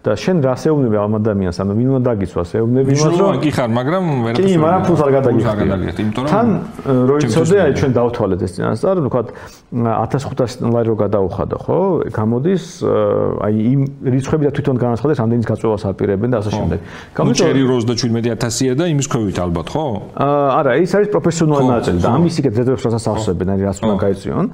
და 0.00 0.16
შენ 0.16 0.36
რას 0.40 0.62
ეუბნები 0.64 0.96
ამ 0.96 1.12
ადამიანს, 1.20 1.56
ანუ 1.60 1.72
ვინ 1.76 1.88
უნდა 1.92 2.02
დაგიცვას? 2.08 2.50
ეუბნები 2.56 2.88
იმას, 2.96 3.16
რომ 3.20 3.36
კი 3.44 3.50
ხარ, 3.52 3.68
მაგრამ 3.68 4.04
ვერაფერს 4.24 4.48
კი, 4.48 4.54
მაგრამ 4.64 4.82
ფულს 4.88 5.00
არ 5.04 5.10
გადაგიხდი. 5.12 6.00
იმიტომ 6.00 6.22
რომ 6.24 6.30
თან 6.32 6.46
როიცოდე 7.10 7.56
აი 7.60 7.72
ჩვენ 7.76 7.92
დავთვალეთ 8.00 8.40
ეს 8.40 8.52
წინასწარ, 8.56 8.96
ვთქვათ 9.04 9.28
1500 9.76 10.72
ლარი 10.72 10.88
რო 10.88 10.96
გადაუხადო, 11.04 11.56
ხო? 11.60 11.78
გამოდის 12.16 12.64
აი 13.44 13.54
იმ 13.60 13.80
რიცხვები 14.08 14.42
და 14.48 14.52
თვითონ 14.56 14.76
განაცხადეს, 14.80 15.18
ამდენის 15.20 15.46
გაწევას 15.52 15.82
აპირებენ 15.92 16.28
და 16.32 16.36
ასე 16.40 16.50
შემდეგ. 16.56 16.78
გამოდის 17.20 17.40
77000-ია 17.44 18.72
და 18.80 18.84
იმის 18.88 19.06
ქვევით 19.12 19.36
ალბათ, 19.36 19.66
ხო? 19.68 19.84
არა, 20.16 20.70
ის 20.80 20.90
არის 20.96 21.08
პროფესიონალური 21.12 21.68
ნაწილი 21.76 21.98
და 22.00 22.08
ამის 22.16 22.34
იქეთ 22.40 22.52
ზედმეტს 22.56 22.84
რასაც 22.88 23.04
ახსენებენ, 23.04 23.48
აი 23.52 23.60
რას 23.68 23.78
უნდა 23.84 23.96
გაიწვიონ. 24.00 24.46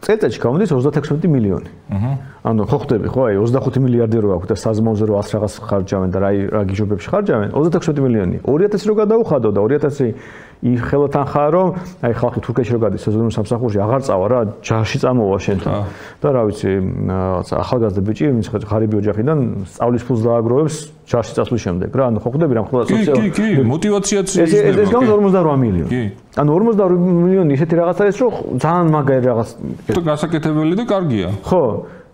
წელიწადში 0.00 0.40
გამოდის 0.40 0.68
36 0.72 1.28
მილიონი. 1.28 1.70
აჰა. 1.92 2.12
ანუ 2.40 2.64
ხო 2.64 2.78
ხდები 2.80 3.08
ხო 3.12 3.20
აი 3.28 3.34
25 3.36 3.82
მილიარდი 3.84 4.16
რო 4.24 4.28
აქვს 4.40 4.48
და 4.48 4.56
საზმოზე 4.56 5.04
რო 5.12 5.14
100 5.20 5.36
რაღაც 5.36 5.54
ხარჯავენ 5.60 6.08
და 6.08 6.18
რა 6.24 6.30
რა 6.48 6.62
გიჟობებში 6.72 7.08
ხარჯავენ 7.12 7.48
36 7.52 8.00
მილიონი. 8.00 8.36
2000 8.48 8.88
რო 8.88 8.94
გადაუხადო 8.96 9.48
და 9.52 9.60
2000 9.60 10.16
ი 10.60 10.72
ხელოთან 10.76 11.24
ხარ 11.28 11.50
რომ 11.52 11.68
აი 12.00 12.12
ხალხი 12.16 12.40
თურქეთში 12.40 12.72
რო 12.76 12.80
გადის 12.80 13.00
სეზონურ 13.04 13.32
სამსახურში 13.32 13.78
აღარ 13.84 14.00
წავა 14.08 14.26
რა 14.32 14.40
ჯარში 14.64 14.98
წამოვა 15.04 15.36
შენთან. 15.36 15.72
და 16.20 16.28
რა 16.32 16.42
ვიცი 16.48 16.70
რაღაცა 17.12 17.54
ახალგაზრდა 17.60 18.02
ბიჭი 18.08 18.24
ვინც 18.32 18.46
ღარიბი 18.68 18.96
ოჯახიდან 19.00 19.38
სწავლის 19.72 20.02
ფულს 20.08 20.20
დააგროვებს 20.24 20.76
ჯარში 21.08 21.32
წასვლის 21.36 21.60
შემდეგ 21.64 21.90
რა. 21.96 22.04
ანუ 22.08 22.18
ხო 22.24 22.28
ხდები 22.32 22.52
რა 22.56 22.62
ხოლმე 22.68 22.84
სოციალ 22.88 23.16
კი 23.20 23.30
კი 23.36 23.48
მოტივაციაც 23.68 24.28
ის 24.36 24.52
ეს 24.52 24.76
ეს 24.80 24.88
გან 24.88 25.02
48 25.08 25.60
მილიონი. 25.60 25.88
კი. 25.92 26.02
ანუ 26.40 26.50
48 26.56 27.04
მილიონი 27.24 27.52
ისეთი 27.56 27.74
რაღაცა 27.80 28.02
ის 28.08 28.16
რომ 28.20 28.32
ძალიან 28.64 28.86
მაგარი 28.96 29.24
რაღაც 29.28 29.48
თუ 29.92 30.00
გასაკეთებელი 30.08 30.74
და 30.76 30.84
კარგია. 30.92 31.28
ხო 31.40 31.64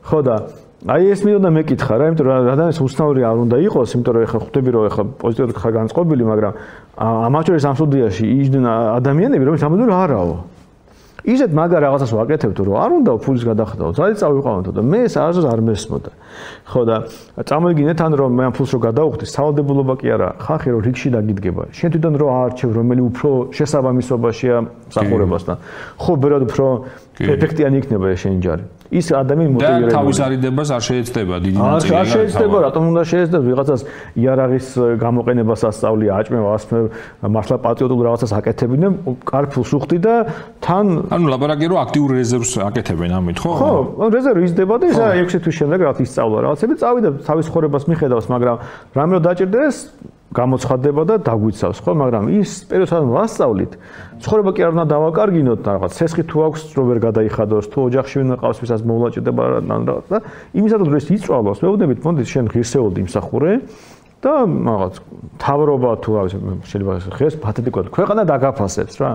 ხო 0.06 0.20
და 0.22 0.36
აი 0.86 1.08
ეს 1.10 1.20
მინდა 1.26 1.50
მეკითხა 1.50 1.94
რა, 1.98 2.04
იმიტომ 2.12 2.26
რომ 2.30 2.36
ადამიანს 2.46 2.78
უცნაური 2.84 3.22
არ 3.26 3.36
უნდა 3.42 3.56
იყოს, 3.66 3.88
იმიტომ 3.96 4.12
რომ 4.14 4.22
ეხლა 4.26 4.38
ხვდები 4.44 4.70
რომ 4.76 4.84
ეხლა 4.86 5.04
პოზიტიურად 5.18 5.56
ხარ 5.58 5.72
განწყობილი, 5.82 6.24
მაგრამ 6.30 6.52
ამაჩორის 7.26 7.64
ამ 7.66 7.74
სტუდიაში 7.80 8.24
იჯდნენ 8.36 8.64
ადამიანები, 8.70 9.42
რომელიც 9.50 9.64
ამბობენ 9.66 9.90
არაო. 9.96 10.36
ისეთ 11.26 11.50
მაგარ 11.58 11.80
რაღაცას 11.82 12.10
ვაკეთებთ 12.14 12.58
რომ 12.62 12.76
არ 12.78 12.90
უნდა 13.02 13.10
ფულის 13.18 13.44
გადახდაო 13.50 13.90
ძალიან 13.98 14.18
წავიყვანოთ 14.22 14.66
და 14.78 14.82
მე 14.86 14.98
ეს 15.10 15.14
არასდროს 15.18 15.46
არ 15.50 15.60
მესმოდა. 15.66 16.10
ხო 16.70 16.80
და 16.86 16.96
წამოიგინეთ 17.42 17.98
ან 18.06 18.12
რომ 18.14 18.30
მე 18.38 18.42
ამ 18.46 18.52
ფულს 18.54 18.70
რო 18.70 18.80
გადავხდი 18.86 19.24
სავალდებულობა 19.26 19.94
კი 19.98 20.06
არა 20.14 20.28
ხალხი 20.38 20.68
რო 20.70 20.78
რიგში 20.86 21.08
დაგიდგება. 21.18 21.62
შენ 21.74 21.88
თვითონ 21.98 22.14
რო 22.14 22.26
აარჩევ 22.30 22.70
რომელი 22.78 23.02
უფრო 23.10 23.30
შესაბამისობაშია 23.58 24.56
მსახურებასთან 24.86 25.56
ხო 25.98 26.12
ბერად 26.14 26.42
უფრო 26.46 26.66
ეფექტიანი 27.26 27.76
იქნება 27.82 28.06
ეს 28.14 28.18
შენი 28.22 28.38
ჯარი 28.46 28.75
ის 28.90 29.06
ადამიანი 29.10 29.50
მოტივირებული 29.56 29.90
და 29.90 29.96
თავის 29.96 30.18
არიდებას 30.26 30.68
არ 30.76 30.82
შეეცდება 30.86 31.36
დიდი 31.46 31.58
ნაწილი 31.58 31.96
არ 31.96 32.06
შეეცდება 32.12 32.58
რატომ 32.66 32.82
უნდა 32.90 33.02
შეეცდეს 33.10 33.42
ვიღაცას 33.46 33.80
იარაღის 34.22 34.66
გამოყენებას 35.02 35.60
ასწავლი 35.70 36.06
აჭმევა 36.16 36.50
ასმე 36.56 36.80
მართლა 37.36 37.56
პატრიოტულ 37.66 38.00
რაღაცას 38.06 38.32
აკეთებინე 38.38 38.88
კარფულს 39.30 39.70
უხდი 39.76 39.98
და 40.06 40.14
თან 40.62 40.86
ანუ 41.16 41.26
ლაბორატორი 41.34 41.70
რო 41.72 41.76
აქტიურ 41.86 42.10
რეზერვს 42.20 42.52
აკეთებენ 42.70 43.10
ამით 43.18 43.36
ხო? 43.42 43.52
ხო 43.60 44.10
რეზერვი 44.14 44.42
იზრდება 44.46 44.74
და 44.80 44.86
ისა 44.92 45.06
6 45.26 45.42
თვის 45.46 45.56
შემდეგ 45.60 45.78
რაღაც 45.86 45.98
ისწავლა 46.06 46.38
რაღაცები 46.46 46.74
წავიდა 46.82 47.10
თავის 47.26 47.46
ხორებას 47.52 47.84
მიხედავს 47.90 48.26
მაგრამ 48.30 48.56
რამე 48.96 49.12
რო 49.16 49.20
დაჭirdეს 49.26 49.76
გამოცხადდება 50.34 51.02
და 51.06 51.14
დაგვიცავს 51.22 51.78
ხო? 51.86 51.92
მაგრამ 52.02 52.24
ის 52.34 52.50
პერიოდს 52.66 53.10
ვასწავლით. 53.14 53.72
ცხოვრება 54.22 54.50
კი 54.56 54.60
არ 54.66 54.72
უნდა 54.74 54.86
დავაკარგინოთ 54.90 55.60
რაღაც 55.66 55.92
ცესხი 55.94 56.22
თუ 56.26 56.36
აქვს 56.50 56.60
რო 56.74 56.82
ვერ 56.90 56.98
გადაიხადოს 57.06 57.66
თუ 57.70 57.78
ოჯახში 57.86 58.16
ვინ 58.20 58.30
ყავს 58.42 58.58
ვისაც 58.58 58.80
მოვლაჭდება 58.90 59.42
რაღაც 59.46 60.02
და 60.10 60.18
იმისათვის 60.56 60.88
რომ 60.90 60.96
ეს 60.98 61.06
იწვალოს 61.14 61.58
მეუბნებით 61.62 61.98
მოდი 62.02 62.24
შენ 62.26 62.44
ღირსეულდი 62.50 62.98
იმსახურე 63.06 63.52
და 64.24 64.32
რაღაც 64.50 64.94
თავრობა 65.38 65.90
თუ 66.02 66.10
არის 66.18 66.32
შეიძლება 66.66 66.92
ხეს 67.14 67.34
პათეტიკოდ 67.38 67.86
ქვეყანა 67.94 68.22
დაგაფასებს 68.26 68.96
რა. 68.98 69.12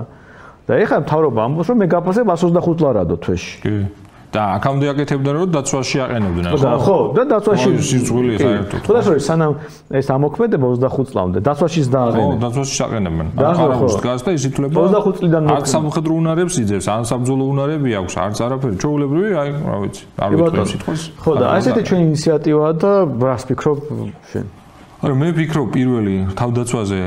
და 0.70 0.74
ეხლა 0.78 0.98
თავრობა 1.10 1.40
ამბობს 1.42 1.68
რომ 1.74 1.78
მე 1.82 1.88
გაფასებ 1.90 2.26
125 2.32 2.80
ლარადო 2.86 3.16
თვეში. 3.18 3.54
კი 3.66 4.01
და 4.32 4.42
აქამდე 4.56 4.86
აკეთებდნენ 4.92 5.34
რომ 5.38 5.50
დაცვაში 5.56 5.98
აყენებდნენ 6.06 6.52
ხო 6.56 6.76
ხო 6.86 6.98
და 7.18 7.24
დაცვაში 7.32 7.70
სიძღვილი 7.90 8.34
საერთოდ 8.40 8.82
და 8.96 9.02
შორის 9.08 9.24
სანამ 9.28 9.54
ეს 10.00 10.08
ამოქმედება 10.16 10.66
25 10.72 11.12
წლამდე 11.12 11.38
დაცვაშიც 11.48 11.88
დააყენებენ. 11.96 12.32
ხო 12.32 12.42
დაცვაში 12.46 12.80
აყენებენ 12.88 13.28
ახარავის 13.52 13.94
დგას 14.00 14.22
და 14.24 14.32
ისითლება 14.40 14.76
25 14.88 15.20
წლიდან 15.20 15.44
აქ 15.52 15.66
სამხედრო 15.76 16.14
უნარებს 16.22 16.56
იძებს 16.64 16.88
ან 16.96 17.04
საბრძოლო 17.12 17.44
უნარები 17.52 17.90
აქვს 18.00 18.14
არც 18.24 18.38
არაფერი 18.46 18.76
ჩაულებრივი 18.82 19.32
აი 19.42 19.50
რა 19.68 19.78
ვიცი 19.84 20.04
არ 20.24 20.30
ვიტყვი 20.32 20.66
სიტყვას. 20.72 21.02
ხო 21.24 21.32
და 21.42 21.46
ასეთი 21.60 21.82
ჩვენი 21.88 22.04
ინიციატივაა 22.12 22.74
და 22.82 22.92
რას 23.28 23.44
ფიქრობ 23.52 23.78
შენ? 24.32 24.46
არა 25.02 25.14
მე 25.18 25.28
ვფიქრობ 25.34 25.68
პირველი 25.76 26.16
თავდაცვაზე 26.40 27.00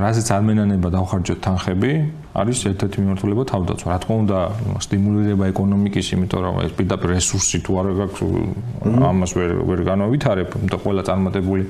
რაზეც 0.00 0.28
არ 0.32 0.42
მენანება 0.48 0.88
დავხარჯოთ 0.96 1.38
თანხები 1.44 1.92
არის 2.34 2.58
ერთ-ერთი 2.66 2.98
მიმართულება 2.98 3.42
თავდაცვა. 3.46 3.86
რა 3.94 3.98
თქმა 4.02 4.16
უნდა, 4.24 4.38
სტიმულირება 4.82 5.44
ეკონომიკის, 5.54 6.06
იმიტომ 6.14 6.40
რომ 6.42 6.56
ეს 6.66 6.72
პირდაპირ 6.74 7.08
რესურსი 7.14 7.58
თუ 7.62 7.70
არ 7.78 7.86
გაქვს, 8.00 8.20
ამას 9.06 9.30
ვერ 9.38 9.50
ვერ 9.70 9.80
განავითარებ, 9.86 10.50
და 10.66 10.76
ყველა 10.82 11.02
წარმატებული 11.06 11.62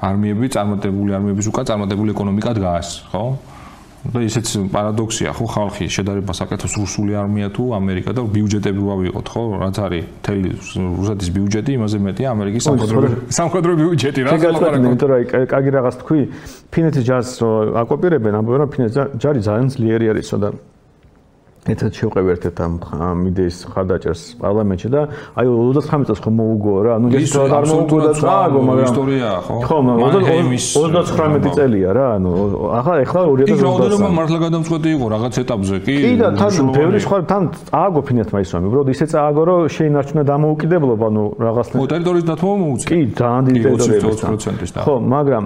არმიები, 0.00 0.46
წარმატებული 0.56 1.10
არმიების 1.20 1.46
უკან 1.52 1.64
წარმატებული 1.68 2.10
ეკონომიკა 2.16 2.50
დგას, 2.56 2.88
ხო? 3.12 3.24
და 4.00 4.22
ისეც 4.24 4.48
პარადოქსია 4.72 5.32
ხო 5.36 5.46
ხალხი 5.52 5.86
შედარებას 5.92 6.40
აკეთებს 6.46 6.74
რუსული 6.80 7.12
არმია 7.20 7.50
თუ 7.52 7.64
ამერიკა 7.76 8.14
და 8.16 8.24
ბიუჯეტები 8.32 8.80
ვავიღოთ 8.80 9.26
ხო 9.28 9.42
რაც 9.60 9.76
არის 9.84 10.04
თელი 10.24 10.50
რუსეთის 10.96 11.28
ბიუჯეტი 11.36 11.70
იმაზე 11.76 11.98
მეტია 12.08 12.28
ამერიკის 12.32 12.62
სამხედრო 12.64 13.12
სამხედრო 13.28 13.72
ბიუჯეტი 13.82 14.20
რა 14.24 14.32
ლაპარაკობ 14.40 14.88
იმიტომ 14.88 15.08
რომ 15.12 15.46
კაგი 15.52 15.70
რაღაც 15.76 15.94
თქვი 16.00 16.20
ფინეთის 16.72 17.04
ჯარს 17.04 17.30
აკოპირებენ 17.84 18.40
ამბობენ 18.40 18.60
რომ 18.64 18.70
ფინეთის 18.72 19.20
ჯარი 19.20 19.40
ძალიან 19.44 19.68
ძლიერი 19.76 20.06
არისო 20.16 20.36
და 20.40 20.48
ერთად 21.68 21.92
შევყევი 21.92 22.30
ერთ-ერთ 22.32 22.60
ამ 22.64 23.18
იდეის 23.28 23.56
ხარდაჭერს 23.68 24.22
პარლამენტში 24.40 24.88
და 24.96 25.00
აი 25.36 25.44
39 25.44 26.08
წელს 26.08 26.20
ხომ 26.24 26.34
მოუგო 26.40 26.72
რა. 26.80 26.92
ანუ 26.96 27.06
ეს 27.20 27.34
არ 27.36 27.64
მოუგო 27.68 27.98
და 28.00 28.12
წააგო 28.16 28.60
მაგრამ 28.64 28.86
ისტორია 28.88 29.28
ხო? 29.44 29.56
ხო 29.68 29.76
მაგრამ 29.84 30.20
39 30.56 31.52
წელია 31.52 31.90
რა 31.92 32.06
ანუ 32.16 32.32
ახლა 32.80 32.94
ახლა 33.04 33.20
2020 33.28 33.52
ის 33.52 33.60
რაოდენობა 33.60 34.08
მართლა 34.08 34.38
გადამწყვეტი 34.40 34.88
იყო 34.96 35.06
რაღაც 35.14 35.34
ეტაპზე 35.44 35.76
კი 35.84 35.94
კი 36.00 36.12
და 36.16 36.28
თან 36.40 36.72
ბევრი 36.80 36.98
სხვა 37.04 37.16
თან 37.28 37.42
წააგო 37.68 38.00
ფინეთმა 38.08 38.38
ის 38.40 38.50
რომ 38.56 38.62
უბრალოდ 38.70 38.88
ისე 38.96 39.06
წააგო 39.12 39.42
რომ 39.50 39.60
შეინარჩუნა 39.76 40.22
დამოუკიდებლობა 40.32 41.06
ანუ 41.12 41.24
რაღაცნაირად. 41.44 41.80
ხო 41.84 41.92
ტერიტორიის 41.92 42.24
დათმობა 42.30 42.56
მოუწია? 42.64 42.88
კი 42.88 42.98
ძალიან 43.20 43.42
დიდი 43.44 43.60
ტერიტორია 43.68 44.00
20%-ის 44.00 44.70
და 44.72 44.78
ხო 44.80 44.94
მაგრამ 45.12 45.44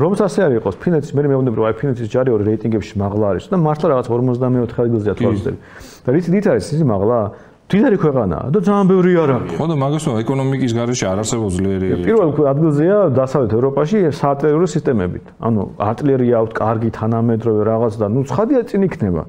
რომც 0.00 0.18
ასე 0.24 0.40
არ 0.48 0.52
იყოს 0.56 0.74
ფინეთის 0.80 1.10
მე 1.12 1.20
მეუბნები 1.28 1.56
რომ 1.60 1.66
აი 1.68 1.74
ფინეთის 1.84 2.08
ჯარი 2.08 2.30
ორი 2.32 2.44
რეიტინგებში 2.48 2.94
მაღლა 2.96 3.24
არის 3.34 3.44
და 3.52 3.56
მართლა 3.60 3.86
რაღაც 3.92 4.06
54 4.08 4.84
ადგილზეა 4.84 5.14
თვალ 5.20 5.34
ვიზიტები. 5.44 5.58
და 6.04 6.08
რითი 6.14 6.30
დიდ 6.34 6.44
არის 6.52 6.66
ის 6.74 6.82
მაღლა? 6.84 7.18
დიდარი 7.64 7.96
ქვეყანაა 7.96 8.46
და 8.52 8.58
ძალიან 8.60 8.86
ბევრი 8.92 9.12
არ 9.24 9.30
არის. 9.34 9.52
ხო 9.56 9.66
და 9.72 9.76
მაგასო 9.80 10.10
ეკონომიკის 10.20 10.72
გარეშე 10.76 11.06
არ 11.08 11.18
არსებობს 11.24 11.54
ძლიერი. 11.56 11.86
პირველ 12.04 12.30
ადგილზეა 12.52 12.98
დასავლეთ 13.16 13.50
ევროპაში 13.56 13.98
საარტილერიო 14.20 14.68
სისტემებით. 14.74 15.24
ანუ 15.40 15.62
არტილერია 15.80 16.34
აქვს 16.44 16.52
კარგი 16.60 16.90
თანამედროვე 16.92 17.60
რაღაც 17.64 17.94
და 17.96 18.06
ნუ 18.12 18.20
ცხადია 18.28 18.60
წინ 18.68 18.80
იქნება. 18.84 19.22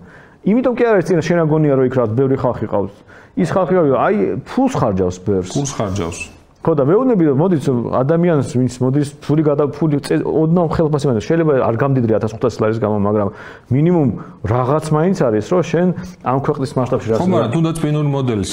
იმიტომ 0.51 0.73
კი 0.75 0.83
არის 0.83 1.05
წინ 1.07 1.19
შენაგონია 1.23 1.73
რომ 1.79 1.85
იქ 1.87 1.95
რა 1.95 2.05
ბევრი 2.11 2.37
ხალხი 2.43 2.67
ყავს. 2.75 2.95
ის 3.39 3.49
ხალხი 3.55 3.75
აი 3.95 4.15
ფულს 4.43 4.73
ხარჯავს 4.79 5.17
ბევრს. 5.23 5.51
ფულს 5.55 5.71
ხარჯავს. 5.79 6.19
ხო 6.65 6.73
და 6.73 6.83
მეუბნები 6.89 7.23
რომ 7.29 7.37
მოდით 7.37 7.65
ადამიანს 8.01 8.49
ვინც 8.57 8.73
მოდის 8.81 9.09
ფული 9.21 9.43
გადა 9.45 9.65
ფული 9.69 10.01
ოდნავ 10.25 10.67
ხელფასი 10.73 11.05
მაინც. 11.13 11.25
შეიძლება 11.29 11.53
არ 11.61 11.75
გამდიდრე 11.77 12.11
1500 12.25 12.57
ლარის 12.65 12.79
გამო 12.81 12.97
მაგრამ 13.05 13.29
მინიმუმ 13.69 14.09
რაღაც 14.49 14.85
მაინც 14.97 15.17
არის 15.29 15.45
რომ 15.53 15.61
შენ 15.61 15.87
ამ 16.25 16.37
ქვეყნის 16.41 16.71
მასშტაბში 16.73 17.07
რაც 17.13 17.19
ხო 17.21 17.29
მაგრამ 17.29 17.51
თუნდაც 17.53 17.77
ფინურ 17.85 18.05
მოდელს 18.09 18.51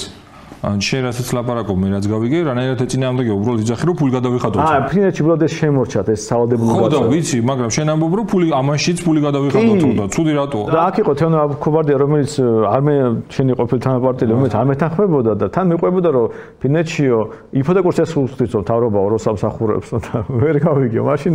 შენ 0.62 1.09
რასაც 1.09 1.29
ლაპარაკობ 1.35 1.75
მე 1.83 1.88
რაც 1.90 2.05
გავიგე 2.07 2.40
რანაირად 2.46 2.83
ეწინააღმდეგე 2.85 3.33
უბრალოდ 3.35 3.62
იძახი 3.64 3.87
რომ 3.88 3.96
ფული 3.98 4.12
გადავიხადო 4.14 4.59
აა 4.62 4.83
ფინეთში 4.92 5.22
უბრალოდ 5.25 5.42
ეს 5.42 5.55
შემორჩათ 5.59 6.11
ეს 6.14 6.27
სავალდებულო 6.31 6.75
გაწევა 6.79 6.87
ხო 6.87 6.90
და 6.92 7.11
ვიცი 7.11 7.38
მაგრამ 7.51 7.70
შენ 7.75 7.90
ამბობ 7.92 8.12
რომ 8.18 8.27
ფული 8.31 8.46
ამაშიც 8.62 8.98
ფული 9.03 9.20
გადავიხადო 9.27 9.72
თუ 9.83 9.88
და 9.98 10.05
ცუდი 10.14 10.33
რატოა 10.38 10.66
და 10.70 10.79
აქ 10.87 10.96
იყო 11.03 11.12
თეონო 11.18 11.38
აბქობარდია 11.42 11.96
რომელიც 11.98 12.33
არ 12.70 12.81
მე 12.87 12.94
შენი 13.35 13.53
ყოფილი 13.59 13.81
თანაპარტიელი 13.83 14.33
რომელიც 14.38 14.55
არ 14.62 14.66
მეთანხმებოდა 14.70 15.33
და 15.42 15.46
თან 15.51 15.66
მეყვებოდა 15.75 16.11
რომ 16.14 16.27
ფინეთშიო 16.62 17.18
იფოდეკურს 17.59 17.98
ეს 18.07 18.12
უსწრიცო 18.22 18.59
თავრობა 18.70 18.98
ოროსამსახურებს 19.03 19.88
და 20.07 20.14
ვერ 20.31 20.57
გავიგე 20.62 21.03
მაშინ 21.11 21.35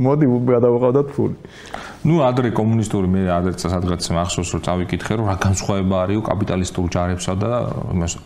მოდი 0.00 0.26
გადავყავდათ 0.48 1.08
ფული. 1.14 1.36
ნუ 2.00 2.14
ადრე 2.24 2.48
კომუნისტური 2.56 3.08
მე 3.12 3.22
ადრე 3.28 3.52
სადღაც 3.60 4.06
მახსოვს 4.16 4.50
რომ 4.56 4.62
წავიკითხე 4.64 5.12
რომ 5.20 5.26
რა 5.28 5.36
განსხვავება 5.44 5.96
არისო 6.04 6.22
კაპიტალისტურ 6.24 6.86
ჯარებსა 6.94 7.34
და 7.36 7.50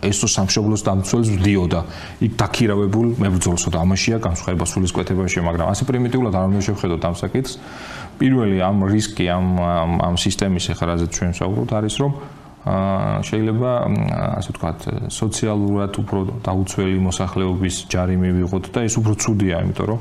ესო 0.06 0.28
სამშობლოს 0.30 0.86
დამცველს 0.86 1.28
ვდიოდა. 1.34 1.80
იქ 2.22 2.32
დაქირავებულ 2.38 3.06
მებრძოლსო 3.18 3.68
და 3.74 3.82
ამაშია 3.82 4.22
განსხვავება 4.22 4.64
სულისკვეთებაში, 4.70 5.42
მაგრამ 5.42 5.66
ასე 5.74 5.82
პრიმიტიულად 5.90 6.34
არ 6.38 6.46
უნდა 6.54 6.60
შევხედოთ 6.70 7.02
ამ 7.02 7.14
საკითხს. 7.18 7.52
პირველი 8.22 8.56
ამ 8.62 8.76
რისკი 8.94 9.24
ამ 9.34 9.46
ამ 10.06 10.14
სისტემის 10.22 10.70
ეხარაზე 10.70 11.06
ჩვენ 11.10 11.30
საუბრობთ 11.34 11.70
არის 11.74 11.94
რომ 11.98 12.12
აა 12.64 13.20
შეიძლება 13.28 13.70
ასე 14.40 14.48
ვთქვათ 14.54 14.80
სოციალურად 15.12 15.92
უფრო 16.00 16.20
დაუცველი 16.46 16.96
მოსახლეობის 17.08 17.76
ჯარი 17.92 18.16
მივიღოთ 18.22 18.64
და 18.72 18.86
ეს 18.88 18.94
უფრო 19.02 19.12
ცუდია, 19.20 19.60
იმიტომ 19.66 19.86
რომ 19.90 20.00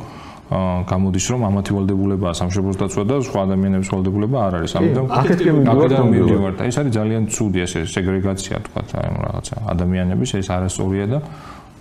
გამოდის 0.52 1.26
რომ 1.32 1.42
ამათი 1.48 1.72
ვალდებულებაა 1.78 2.34
სამშობლოს 2.36 2.78
დაცვა 2.82 3.04
და 3.10 3.16
სხვა 3.24 3.40
ადამიანების 3.48 3.90
ვალდებულება 3.94 4.38
არ 4.44 4.54
არის. 4.60 4.72
ამიტომ 4.76 5.06
აქედან 5.72 6.06
მივიდივართ. 6.14 6.58
ეს 6.68 6.76
არის 6.84 6.92
ძალიან 7.00 7.24
ცუდი 7.32 7.60
ესე 7.64 7.80
სეგრეგაცია 7.88 8.56
თქვა 8.68 8.82
აი 8.84 9.08
რაღაცა 9.24 9.56
ადამიანების 9.74 10.30
ეს 10.44 10.48
არასწორია 10.52 11.06
და 11.14 11.20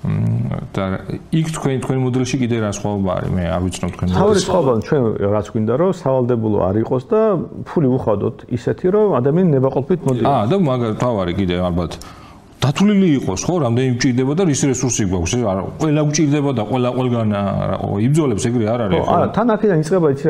და 0.02 0.84
იქ 1.30 1.46
თქვენ 1.54 1.76
თქვენ 1.84 1.98
მოდელში 2.02 2.36
კიდე 2.42 2.56
რა 2.58 2.70
სხვაობა 2.74 3.10
არის? 3.22 3.30
მე 3.38 3.44
არ 3.54 3.60
ვიცნობ 3.66 3.90
თქვენ 3.94 4.06
მოდელში. 4.10 4.22
თავი 4.22 4.34
სხვაობა 4.46 4.72
ჩვენ 4.86 5.02
რაც 5.34 5.46
გვინდა 5.52 5.74
რომ 5.78 5.90
სავალდებულო 6.02 6.58
არ 6.66 6.76
იყოს 6.82 7.04
და 7.12 7.20
ფული 7.70 7.88
უხადოთ 7.98 8.36
ისეთი 8.56 8.86
რომ 8.94 9.06
ადამიანი 9.20 9.50
ნებაყოფით 9.54 10.00
მოდიოს. 10.02 10.26
აა 10.26 10.44
და 10.50 10.56
მაგ 10.58 10.80
თავარი 11.02 11.32
კიდე 11.38 11.54
ალბათ 11.62 11.92
დათვლილი 12.62 13.08
იყოს 13.18 13.42
ხო? 13.42 13.54
რამდენი 13.58 13.90
გჭირდება 13.98 14.32
და 14.38 14.42
რის 14.46 14.62
რესურსი 14.70 15.04
გვაქვს? 15.10 15.32
ეს 15.34 15.44
არა 15.50 15.62
ყველა 15.82 16.02
გჭირდება 16.08 16.50
და 16.54 16.62
ყველა 16.70 16.90
ყველგან 16.94 17.28
იბძოლებს 18.06 18.44
ეგრე 18.48 18.66
არ 18.70 18.80
არის 18.86 19.02
ხო 19.02 19.14
არა 19.18 19.26
თან 19.34 19.46
აქედან 19.54 19.78
იწყება 19.82 20.06
იცი 20.14 20.26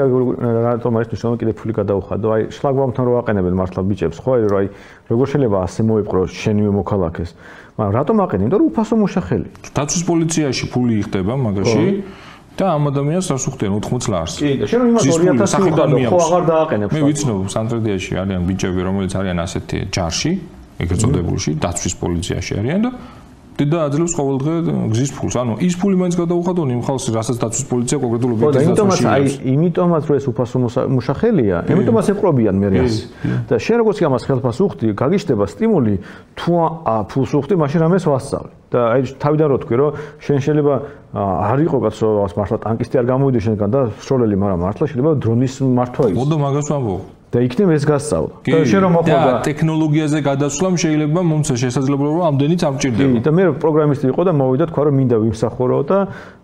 რატომ 0.67 0.93
არის 0.97 1.09
თვითონ 1.13 1.37
კიდე 1.43 1.53
ფული 1.61 1.73
გადაუხადო. 1.77 2.27
აი 2.33 2.43
შლაგბაუმთან 2.57 3.05
რო 3.05 3.13
აყენებენ 3.21 3.55
მართლა 3.61 3.81
ბიჭებს 3.85 4.19
ხო? 4.25 4.31
აი 4.33 4.43
აი 4.49 4.67
როგორ 5.13 5.27
შეიძლება 5.29 5.59
ასე 5.67 5.81
მოიპყრო 5.93 6.21
შენივე 6.33 6.73
მოქალაქეს? 6.81 7.31
მაგრამ 7.77 7.93
რატომ 8.01 8.17
აყენენ 8.25 8.45
იმიტომ 8.49 8.61
რომ 8.63 8.69
უფასო 8.73 8.95
მოშახელი. 9.03 9.49
დაცვის 9.77 10.03
პოლიციაში 10.09 10.65
ფული 10.73 10.95
იხდება 11.05 11.33
მაგაში 11.37 11.85
და 12.53 12.65
ამ 12.77 12.85
ადამიანს 12.93 13.27
რას 13.33 13.45
უხდიან 13.49 13.73
80 13.81 14.09
ლარს. 14.13 14.35
კი 14.41 14.51
და 14.61 14.67
შენ 14.69 14.81
იმას 14.93 15.03
2000 15.09 15.61
უხდო 15.69 16.09
ხო 16.13 16.19
აღარ 16.21 16.43
დააყენებს. 16.53 16.93
მე 16.93 17.01
ვიცნობ 17.09 17.39
სამტრედიაში 17.49 18.13
არიან 18.23 18.43
ბიჭები 18.49 18.81
რომელიც 18.89 19.13
არიან 19.21 19.39
ასეთი 19.41 19.79
ჯარში 19.93 20.33
ეგრეთ 20.83 20.99
წოდებულში 21.03 21.51
დაცვის 21.63 21.95
პოლიციაში 22.03 22.53
არიან 22.63 22.81
და 22.87 22.93
და 23.63 23.85
აძლევს 23.87 24.15
ყოველდღე 24.17 24.53
გზის 24.91 25.11
ფულს. 25.13 25.35
ანუ 25.39 25.53
ის 25.63 25.75
ფული 25.79 25.97
მაინც 26.01 26.17
გადაუხადონ 26.19 26.69
იმ 26.73 26.81
ხალხს, 26.83 27.07
რასაც 27.15 27.37
დაცვის 27.43 27.67
პოლიცია 27.69 27.97
კონკრეტულ 28.03 28.31
ობიექტს 28.33 28.67
დაცვაში. 28.73 29.05
აი, 29.13 29.25
იმიტომაც 29.55 30.03
რომ 30.09 30.17
ეს 30.19 30.27
უფასო 30.33 30.57
მუშახელია, 30.97 31.57
იმიტომაც 31.71 32.07
ეყრობიან 32.17 32.57
მე 32.59 32.69
რას. 32.73 32.95
და 33.49 33.55
შენ 33.63 33.77
როგორც 33.85 33.97
კი 34.01 34.05
ამას 34.09 34.23
ხელფას 34.27 34.59
უხდი, 34.67 34.87
გაგიშდება 34.99 35.45
სტიმული 35.53 35.95
თუ 36.35 36.53
ფულს 37.13 37.33
უხდი, 37.39 37.55
მაშინ 37.61 37.79
რამეს 37.87 38.05
ვასწავლე. 38.09 38.51
და 38.73 38.81
აი 38.97 39.01
თავიდან 39.21 39.49
რო 39.53 39.57
თქვი, 39.63 39.75
რომ 39.77 39.91
შენ 40.17 40.39
შეიძლება 40.43 40.75
არ 41.13 41.59
იყო 41.61 41.77
კაცო, 41.85 42.07
მართლა 42.41 42.57
ტანკისტი 42.65 42.95
არ 42.99 43.07
გამოვიდე 43.13 43.41
შენგან 43.47 43.69
და 43.69 43.81
სროლელი, 44.01 44.37
მაგრამ 44.43 44.59
მართლა 44.65 44.85
შეიძლება 44.89 45.13
დრონის 45.21 45.55
მართვა 45.61 46.05
ის. 46.09 46.17
მოდო 46.17 46.37
მაგას 46.41 46.67
ვამბობ. 46.73 47.22
და 47.33 47.41
იქნებ 47.41 47.69
ეს 47.73 47.85
გასწავლა. 47.89 48.33
და 48.45 48.59
შენ 48.69 48.81
რომ 48.85 48.93
მოხდა 48.93 49.19
და 49.25 49.33
ტექნოლოგიაზე 49.49 50.19
გადასვლამ 50.29 50.75
შეიძლება 50.83 51.21
მომცა 51.33 51.55
შესაძლებლობა 51.65 52.13
რომ 52.13 52.25
ამდენიც 52.29 52.61
ამჭირდება. 52.69 53.13
კი 53.17 53.21
და 53.25 53.31
მე 53.33 53.43
პროგრამისტი 53.57 54.07
იყო 54.13 54.23
და 54.29 54.33
მოვიდა 54.37 54.65
თქვა 54.69 54.83
რომ 54.85 54.95
მინდა 55.01 55.17
ვიმსახურო 55.23 55.79
და 55.89 55.99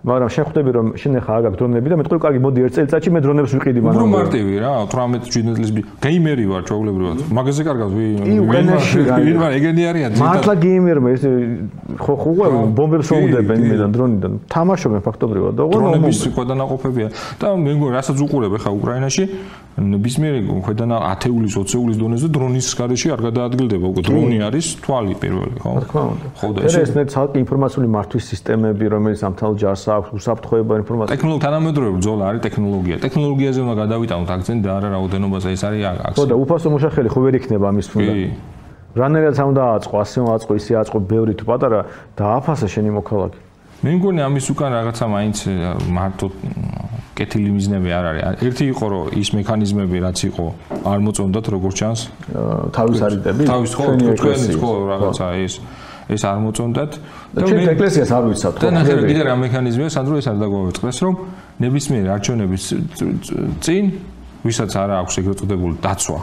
მაგრამ 0.08 0.28
შენ 0.32 0.44
ხვდები 0.48 0.70
რომ 0.78 0.86
შენ 0.96 1.12
ახლა 1.20 1.34
აგაკ 1.38 1.54
დრონები 1.58 1.88
და 1.92 1.94
მე 1.98 2.04
თქვი 2.08 2.18
კარგი 2.24 2.40
მოდი 2.40 2.58
ერთ 2.64 2.72
წელიწადში 2.78 3.10
მე 3.12 3.20
დრონებს 3.26 3.50
ვიყიდი 3.58 3.80
მაგრამ 3.84 3.98
უფრო 3.98 4.12
მარტივი 4.14 4.54
რა 4.64 4.70
18 4.88 5.32
ჯინეტლის 5.34 5.70
გეიმერი 6.06 6.44
ვარ 6.48 6.62
ჩვეულებრივად 6.68 7.18
მაგაზე 7.36 7.62
კარგად 7.68 7.90
ვი 7.98 8.06
ვინ 8.24 9.36
ვარ? 9.42 9.50
ეგენი 9.58 9.82
არიან 9.90 10.10
მართლა 10.22 10.54
გეიმერმა 10.64 11.08
ეს 11.18 11.22
ხო 11.98 12.14
ხო 12.22 12.30
ბომბებს 12.78 13.08
მოუდებენ 13.12 13.58
იმედან 13.68 13.90
დრონიდან. 13.92 14.32
თამაშობენ 14.54 15.00
ფაქტობრივად 15.04 15.52
და 15.58 15.62
დრონების 15.68 16.18
ქვედანაყოფებია 16.32 17.08
და 17.42 17.46
მე 17.58 17.70
მგონი 17.76 17.92
რასაც 17.98 18.16
უყურებ 18.22 18.52
ახლა 18.56 18.70
უკრაინაში 18.78 19.24
ნებისმიერი 19.78 20.40
ქვედანა 20.78 20.98
10-ის 21.18 21.54
20-ის 21.58 21.96
დონეზე 21.98 22.28
დრონის 22.30 22.66
გარეშე 22.78 23.10
არ 23.14 23.20
გადაადგილდება 23.26 23.86
უკვე 23.90 24.02
დრონი 24.06 24.38
არის 24.46 24.66
თვალი 24.84 25.14
პირველი 25.18 25.58
ხო? 25.58 25.72
თქმა 25.82 26.02
უნდა. 26.14 26.26
ხო 26.38 26.48
და 26.54 26.60
ეს 26.68 26.76
ეს 26.78 26.90
ცალკე 27.14 27.38
ინფორმაციული 27.42 27.88
მართვის 27.98 28.24
სისტემები 28.30 28.84
რომელიც 28.94 29.20
ამთავრ 29.26 29.52
ჯარს 29.58 29.84
აქვს 29.98 30.08
უსაფრთხოება 30.18 30.74
ინფორმაცია. 30.82 31.12
ტექნოლოგია 31.18 31.44
თანამედროვე 31.48 31.90
ბრძოლა 31.98 32.22
არის 32.30 32.40
ტექნოლოგია. 32.46 32.96
ტექნოლოგიაზე 33.06 33.58
უნდა 33.66 33.74
გადავიტანოთ 33.82 34.30
აქცენტი 34.38 34.62
და 34.62 34.70
არა 34.78 34.88
რაოდენობაზე 34.94 35.48
ეს 35.56 35.62
არის 35.66 35.82
აქცენტი. 35.88 36.18
ხო 36.18 36.24
და 36.30 36.34
უფასო 36.42 36.68
მოშახელი 36.74 37.08
ხო 37.10 37.20
ვერ 37.26 37.34
იქნება 37.42 37.66
ამის 37.72 37.86
ფონდა. 37.90 38.12
კი. 38.14 38.26
რანერაც 38.98 39.36
ამ 39.38 39.50
დააწყო, 39.58 39.94
ასე 39.98 40.18
მოაწყო, 40.26 40.52
ისე 40.58 40.72
აწყო 40.80 40.98
ბევრი 41.10 41.32
თუ 41.38 41.44
პატარა 41.50 41.80
და 42.16 42.24
აფასა 42.38 42.66
შენი 42.66 42.90
მოქალაქე. 42.98 43.47
მე 43.78 43.90
მგონი 43.94 44.20
ამის 44.26 44.46
უკან 44.50 44.70
რაღაცა 44.74 45.04
მაინც 45.06 45.38
მარტო 45.86 46.26
კეთილი 47.18 47.50
მიზნები 47.54 47.90
არ 47.94 48.04
არის. 48.10 48.22
ერთი 48.46 48.64
იყო 48.74 48.86
რომ 48.90 49.04
ის 49.18 49.28
მექანიზმები 49.38 49.96
რაც 50.02 50.18
იყო 50.30 50.46
არ 50.82 50.98
მოწონდათ 51.06 51.46
როგორც 51.54 51.74
ჩანს 51.78 52.00
თავის 52.74 52.98
არიდები. 53.06 53.42
თავის 53.50 53.72
ხო 53.78 53.84
თქვენი 54.18 54.48
ხო 54.58 54.70
რაღაცა 54.92 55.26
ის 55.46 55.54
ეს 56.08 56.22
არ 56.24 56.38
მოწონდათ 56.42 56.92
და 57.34 57.40
ჩვენ 57.44 57.68
ეკლესიას 57.74 58.10
არ 58.16 58.24
ვიცავთ 58.32 58.56
ხო. 58.58 58.62
და 58.64 58.68
ნახე 58.78 58.94
კიდე 59.04 59.22
რა 59.28 59.34
მექანიზმია 59.44 59.88
სანდრო 59.92 60.14
ეს 60.18 60.26
არ 60.30 60.36
დაგვაუწყდეს 60.42 60.98
რომ 61.04 61.14
ნებისმიერი 61.62 62.08
არჩევნების 62.16 62.64
წინ 63.62 63.84
ვისაც 64.46 64.72
არ 64.82 64.90
აქვს 65.02 65.14
ეგრეთ 65.20 65.36
წოდებული 65.42 65.74
დაცვა 65.84 66.20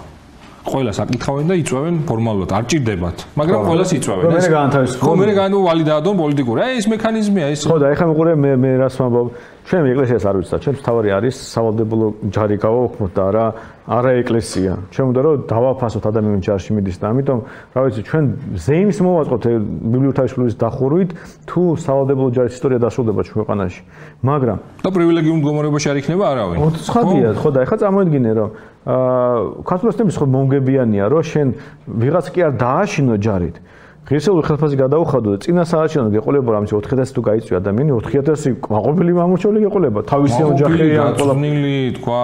ყველას 0.66 0.98
აკითხავენ 1.04 1.46
და 1.52 1.56
იწვევენ 1.62 1.96
ფორმალურად, 2.10 2.50
არ 2.58 2.64
ჭირდებათ, 2.72 3.18
მაგრამ 3.38 3.60
ყველას 3.70 3.90
იწვევენ. 3.96 4.26
მე 4.34 4.50
განთავისუფლო. 4.56 5.04
ხო, 5.06 5.12
მე 5.22 5.34
განუ 5.40 5.58
ვალიდადონ 5.66 6.16
პოლიტიკური. 6.22 6.60
აი 6.66 6.74
ეს 6.82 6.88
მექანიზმია 6.90 7.46
ეს. 7.54 7.62
ხო 7.70 7.78
და 7.82 7.86
ეხლა 7.94 8.06
მიყურე 8.10 8.32
მე 8.44 8.52
მე 8.64 8.72
რას 8.82 8.96
ვამბობ? 8.98 9.28
ჩვენ 9.66 9.88
ეკლესიას 9.90 10.26
არ 10.30 10.36
ვიცით, 10.38 10.62
ჩვენ 10.62 10.76
თავარი 10.86 11.10
არის 11.18 11.36
სავალდებულო 11.42 12.08
ჯარი 12.30 12.56
გავაუქმოთ 12.62 13.12
და 13.18 13.22
არა 13.30 13.46
არა 13.90 14.12
ეკლესია. 14.22 14.72
ჩვენ 14.94 15.06
უნდა 15.10 15.22
რომ 15.26 15.34
დავაფასოთ 15.50 16.04
ადამიანის 16.06 16.44
ჯარში 16.46 16.72
მიდის 16.78 16.98
და 17.02 17.06
ამიტომ 17.10 17.40
რა 17.74 17.82
ვიცი, 17.86 18.02
ჩვენ 18.06 18.24
ზეიმს 18.62 18.98
მოვაწყოთ 19.02 19.44
ბიბლიოთეკის 19.90 20.54
დახურვით 20.62 21.10
თუ 21.50 21.62
სავალდებულო 21.82 22.30
ჯარის 22.38 22.54
ისტორია 22.54 22.80
დასრულდება 22.86 23.22
ქვეყანაში. 23.26 23.82
მაგრამ 24.22 24.58
და 24.86 24.90
პრივილეგიუმ 24.94 25.38
მდგომარეობაში 25.42 25.88
არ 25.90 25.98
იქნება 25.98 26.26
არავინ. 26.30 26.58
ხო, 26.62 26.70
ცხადია, 26.86 27.28
ხო 27.42 27.50
და 27.50 27.60
ეხლა 27.66 27.78
წარმოიდგინე 27.82 28.32
რომ 28.38 28.50
აა 28.86 29.66
ქართულოსნების 29.66 30.16
ხო 30.22 30.26
მონგებიანია 30.30 31.06
რომ 31.10 31.22
შენ 31.26 31.48
ვიღაც 31.90 32.26
კი 32.30 32.40
არ 32.46 32.54
დააშინო 32.62 33.14
ჯარით 33.18 33.58
ღირსეული 34.06 34.42
ხელფასი 34.46 34.78
გადაუხადო 34.78 35.32
და 35.34 35.38
წინა 35.42 35.64
საარჩევნო 35.66 36.10
გეყოლება 36.14 36.50
რომ 36.54 36.66
4000 36.70 37.10
თუ 37.16 37.22
გაიწვი 37.26 37.54
ადამიანი 37.58 37.92
4000 38.06 38.54
მაყოფილი 38.70 39.12
მამოჩოლი 39.18 39.60
გეყოლება. 39.66 40.00
თავისი 40.06 40.42
ოჯახი 40.46 40.86
ან 41.02 41.14
ყოლაფნილი 41.18 41.74
თქვა 41.98 42.22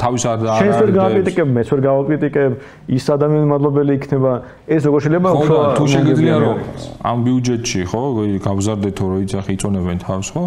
თავის 0.00 0.22
არ 0.24 0.38
და 0.40 0.56
შენ 0.56 0.72
ვერ 0.80 0.90
გავაკრიტიკებ 0.96 1.48
მეც 1.52 1.68
ვერ 1.68 1.80
გავაკრიტიკებ 1.84 2.50
ის 2.96 3.04
ადამიანი 3.12 3.46
მადლობელი 3.52 3.92
იქნება. 4.00 4.32
ეს 4.72 4.82
როგორ 4.88 5.00
შეიძლება 5.04 5.28
უფრო 5.36 5.56
თუ 5.76 5.84
შეგიძლია 5.92 6.36
რომ 6.48 6.56
ამ 7.12 7.18
ბიუჯეტში 7.28 7.80
ხო 7.92 8.02
გავზარდეთო 8.48 9.04
რომ 9.12 9.18
იძახი 9.28 9.50
იწონებენ 9.52 9.98
თავს 10.08 10.28
ხო? 10.32 10.44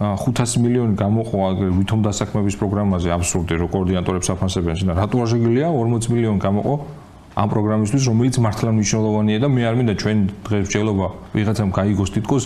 500 0.00 0.58
მილიონი 0.64 0.94
გამოყვა 1.04 1.46
ვითომ 1.78 2.00
დასაქმების 2.02 2.54
პროგრამაზე 2.58 3.08
აბსურდი 3.14 3.54
რო 3.60 3.66
კოორდინატორებს 3.70 4.28
აფასებენ 4.34 4.88
და 4.88 4.92
რატო 4.98 5.16
არ 5.22 5.28
შეგიძლია 5.36 5.68
40 5.70 6.10
მილიონი 6.10 6.40
გამოყვა 6.40 7.03
ამ 7.34 7.48
პროგრამისთვის 7.50 8.04
რომელიც 8.10 8.36
მართლა 8.46 8.70
მნიშვნელოვანია 8.78 9.38
და 9.42 9.48
მე 9.50 9.62
არ 9.66 9.74
მინდა 9.78 9.94
ჩვენ 10.02 10.18
დღეს 10.46 10.66
შეიძლება 10.70 11.06
ვიღაცამ 11.34 11.70
გაიგოს 11.74 12.10
თითქოს 12.14 12.44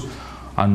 ან 0.58 0.70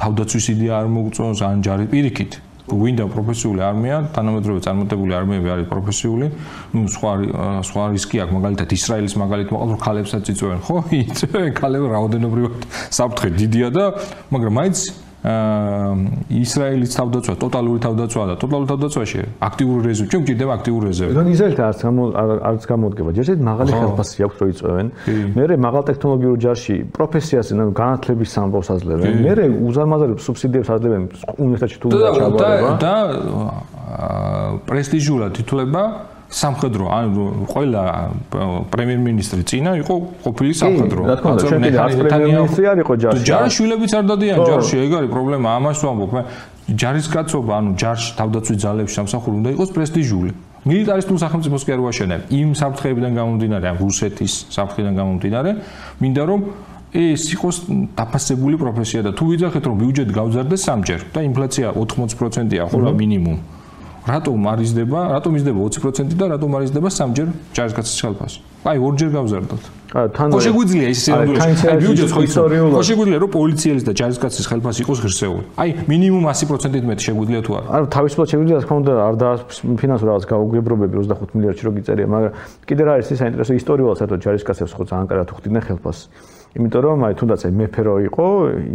თავდაცვის 0.00 0.46
იდეა 0.54 0.72
არ 0.80 0.86
მოგწონს 0.94 1.40
ან 1.42 1.56
ჯარი 1.66 1.86
პირიქით 1.90 2.32
ვინდა 2.66 3.04
პროფესიული 3.14 3.62
არმია, 3.62 3.96
თანამედროვე 4.10 4.60
წარმატებული 4.66 5.12
არმიები 5.14 5.48
არის 5.54 5.66
პროფესიული. 5.70 6.26
ნუ 6.74 6.82
სხვა 6.90 7.12
სხვა 7.62 7.82
რისკი 7.94 8.16
აქვს, 8.26 8.34
მაგალითად 8.34 8.68
ისრაელის 8.74 9.14
მაგალითად 9.22 9.52
მოყავთ, 9.54 9.70
რომ 9.70 9.80
ქალებსაც 9.86 10.24
იწვევენ, 10.34 10.60
ხო? 10.66 10.76
იწვევენ 11.06 11.52
ქალები 11.54 11.86
რაოდენობრივად 11.94 12.66
საფრთხე 12.90 13.28
დიდია 13.38 13.68
და 13.70 13.84
მაგრამ 14.34 14.52
მაინც 14.58 14.78
ისრაელის 15.26 16.92
თავდაცვა, 16.96 17.34
ტოტალური 17.42 17.78
თავდაცვა 17.82 18.22
და 18.30 18.34
ტოტალური 18.42 18.68
თავდაცვაში 18.72 19.20
აქტიური 19.48 19.82
რეზერვი, 19.90 20.08
ჩვენ 20.12 20.22
გვჭირდება 20.22 20.52
აქტიური 20.58 20.84
რეზერვი. 20.90 21.12
ნუ 21.16 21.30
ისრაელთან 21.34 21.66
არც 21.66 21.80
არც 22.50 22.62
გამოდგება. 22.70 23.10
ჯერჯერობით 23.16 23.44
მაღალი 23.50 23.70
ხელფასი 23.76 24.18
აქვს 24.26 24.36
რო 24.40 24.46
იწვევენ. 24.52 24.86
მერე 25.38 25.54
მაღალ 25.66 25.82
ტექნოლოგიურ 25.90 26.36
ჯარში 26.44 26.76
პროფესიას 26.96 27.46
ანუ 27.52 27.72
განათლების 27.74 28.28
სამბავს 28.36 28.68
აძლევენ. 28.76 29.12
მერე 29.26 29.44
უზარმაზარებს 29.66 30.22
სუბსიდიებს 30.26 30.68
აძლევენ 30.76 31.02
უნივერსიტეტში 31.42 31.78
თუ 31.82 31.88
ჩაბარება. 31.90 32.70
და 32.82 32.94
პრესტიჟულად 34.66 35.30
თითოლება 35.38 35.82
სამხედრო 36.26 36.84
ანუ 36.90 37.24
ყველა 37.52 37.82
პრემიერ-მინისტრი 38.72 39.42
წინა 39.46 39.72
იყო 39.82 39.94
ყოფილი 40.26 40.52
სამხედრო. 40.58 41.00
რა 41.06 41.14
თქმა 41.22 41.30
უნდა, 41.36 41.46
კიდე 41.46 41.78
არც 41.86 41.94
პრემიერ-მინისტრი 42.02 42.64
არ 42.66 42.78
იყო 42.82 42.92
ჯარში. 43.02 43.22
ჯარშვილებიც 43.30 43.92
არ 43.94 44.04
დადიან 44.10 44.38
ჯარში, 44.42 44.76
ეგ 44.86 44.92
არის 44.98 45.10
პრობლემა, 45.14 45.48
ამას 45.58 45.78
ვამბობ. 45.86 46.10
მე 46.16 46.22
ჯარისკაცობა, 46.66 47.52
ანუ 47.56 47.70
ჯარში 47.78 48.10
თავდაცვის 48.18 48.58
ძალებში 48.64 48.94
სამსახური 48.98 49.34
უნდა 49.40 49.50
იყოს 49.54 49.70
პრესტიჟული. 49.76 50.30
მილიტარისტულ 50.66 51.18
სახელმწიფოს 51.22 51.62
კი 51.62 51.70
არ 51.76 51.80
ვაშენებ. 51.86 52.20
იმ 52.26 52.48
საფრთხეებიდან 52.58 53.12
გამომდინარე, 53.14 53.64
ან 53.70 53.76
რუსეთის 53.86 54.32
საფრთხიდან 54.50 54.94
გამომდინარე, 54.98 55.50
მინდა 56.02 56.22
რომ 56.26 56.40
ეს 56.96 57.22
იყოს 57.34 57.56
დაფასებული 57.94 58.56
პროფესია 58.58 59.00
და 59.06 59.10
თუ 59.14 59.24
ვიძახეთ 59.30 59.64
რომ 59.68 59.76
ბიუჯეტი 59.82 60.12
გავზარდეს 60.16 60.60
სამჯერ 60.66 61.00
და 61.14 61.20
ინფლაცია 61.28 61.66
80%-ია 61.76 62.62
ხო 62.66 62.78
რა 62.82 62.92
მინიმუმ. 62.98 63.38
რატომ 64.06 64.38
არიზდება, 64.54 65.00
რატომ 65.18 65.32
იზრდება 65.34 65.58
20% 65.66 66.14
და 66.14 66.24
რატომ 66.30 66.50
არიზდება 66.56 66.88
სამჯერ 66.94 67.28
ჯარისკაცის 67.58 67.98
ხელფასი? 68.06 68.38
აი, 68.66 68.78
ორჯერ 68.82 69.10
გავზარდოთ. 69.14 69.62
თან 70.14 70.28
ხო 70.34 70.40
შეგვიძლია 70.46 70.86
ის 70.90 70.98
სიამოვნებაში. 71.06 71.66
აი, 71.70 71.78
ბიუჯეტს 71.82 72.12
ხო 72.14 72.22
ისტორიულად. 72.26 72.74
ხო 72.76 72.82
შეგვიძლია 72.86 73.18
რომ 73.22 73.30
პოლიციელის 73.34 73.84
და 73.86 73.92
ჯარისკაცის 73.98 74.46
ხელფასი 74.50 74.80
იყოს 74.82 74.98
ღირსეული. 75.06 75.44
აი, 75.62 75.70
მინიმუმ 75.90 76.24
100%-ით 76.26 76.84
მეტი 76.90 77.02
შეგვიძლია 77.06 77.40
თუ 77.46 77.52
არა? 77.56 77.66
არა, 77.74 77.86
თავისუფლად 77.96 78.28
შეგვიძლია, 78.30 78.58
თქმა 78.66 78.76
უნდა, 78.82 78.92
არ 79.06 79.14
და 79.22 79.28
ფინანსურ 79.80 80.06
რაღაც 80.10 80.24
გაუგებრობები 80.26 80.94
25 81.02 81.30
მილიარდში 81.34 81.62
რო 81.66 81.72
გიწერია, 81.78 82.06
მაგრამ 82.06 82.32
კიდე 82.66 82.82
რა 82.86 82.92
არის 82.98 83.08
ის 83.10 83.18
საინტერესო 83.22 83.52
ისტორიულად 83.58 83.96
საერთოდ 84.02 84.20
ჯარისკაცებს 84.26 84.72
ხო 84.76 84.82
ძალიან 84.90 85.06
კარგად 85.10 85.28
ხვდიდნენ 85.34 85.62
ხელფასს. 85.66 86.02
იმიტომ 86.56 86.80
რომ 86.86 86.98
აი 87.06 87.14
თუნდაც 87.20 87.40
აი 87.46 87.52
მეფე 87.52 87.82
რო 87.86 87.94
იყო, 88.08 88.26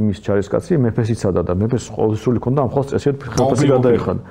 იმის 0.01 0.17
ჯარისკაცი 0.21 0.71
მეფეს 0.85 1.07
იცავდა 1.17 1.41
და 1.49 1.53
მეფეს 1.57 1.83
ყოველსრული 1.89 2.39
ქონდა 2.45 2.59
ამ 2.61 2.69
ხოლმე 2.71 2.87
წესიერ 2.93 3.13
ხელფასი 3.25 3.65
გადაეხადა. 3.73 4.21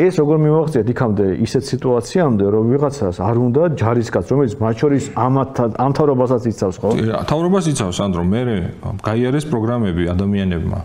ეს 0.00 0.14
როგორ 0.20 0.36
მივაღწიეთ 0.46 0.88
იქამდე 0.92 1.26
ისეთ 1.44 1.64
სიტუაციამდე, 1.72 2.44
რომ 2.54 2.64
ვიღაცას 2.72 3.16
არ 3.20 3.36
უნდა 3.46 3.62
ჯარისკაც, 3.80 4.24
რომელიც 4.32 4.52
მათ 4.62 4.74
შორის 4.80 5.04
ამათ 5.26 5.52
ამთავრობასაც 5.86 6.42
იცავს, 6.50 6.76
ხო? 6.80 6.88
ამთავრობას 7.20 7.64
იცავს, 7.72 7.96
ანდრო, 8.04 8.22
მე 8.32 8.40
გაიარეს 9.04 9.44
პროგრამები 9.52 10.02
ადამიანებმა. 10.14 10.78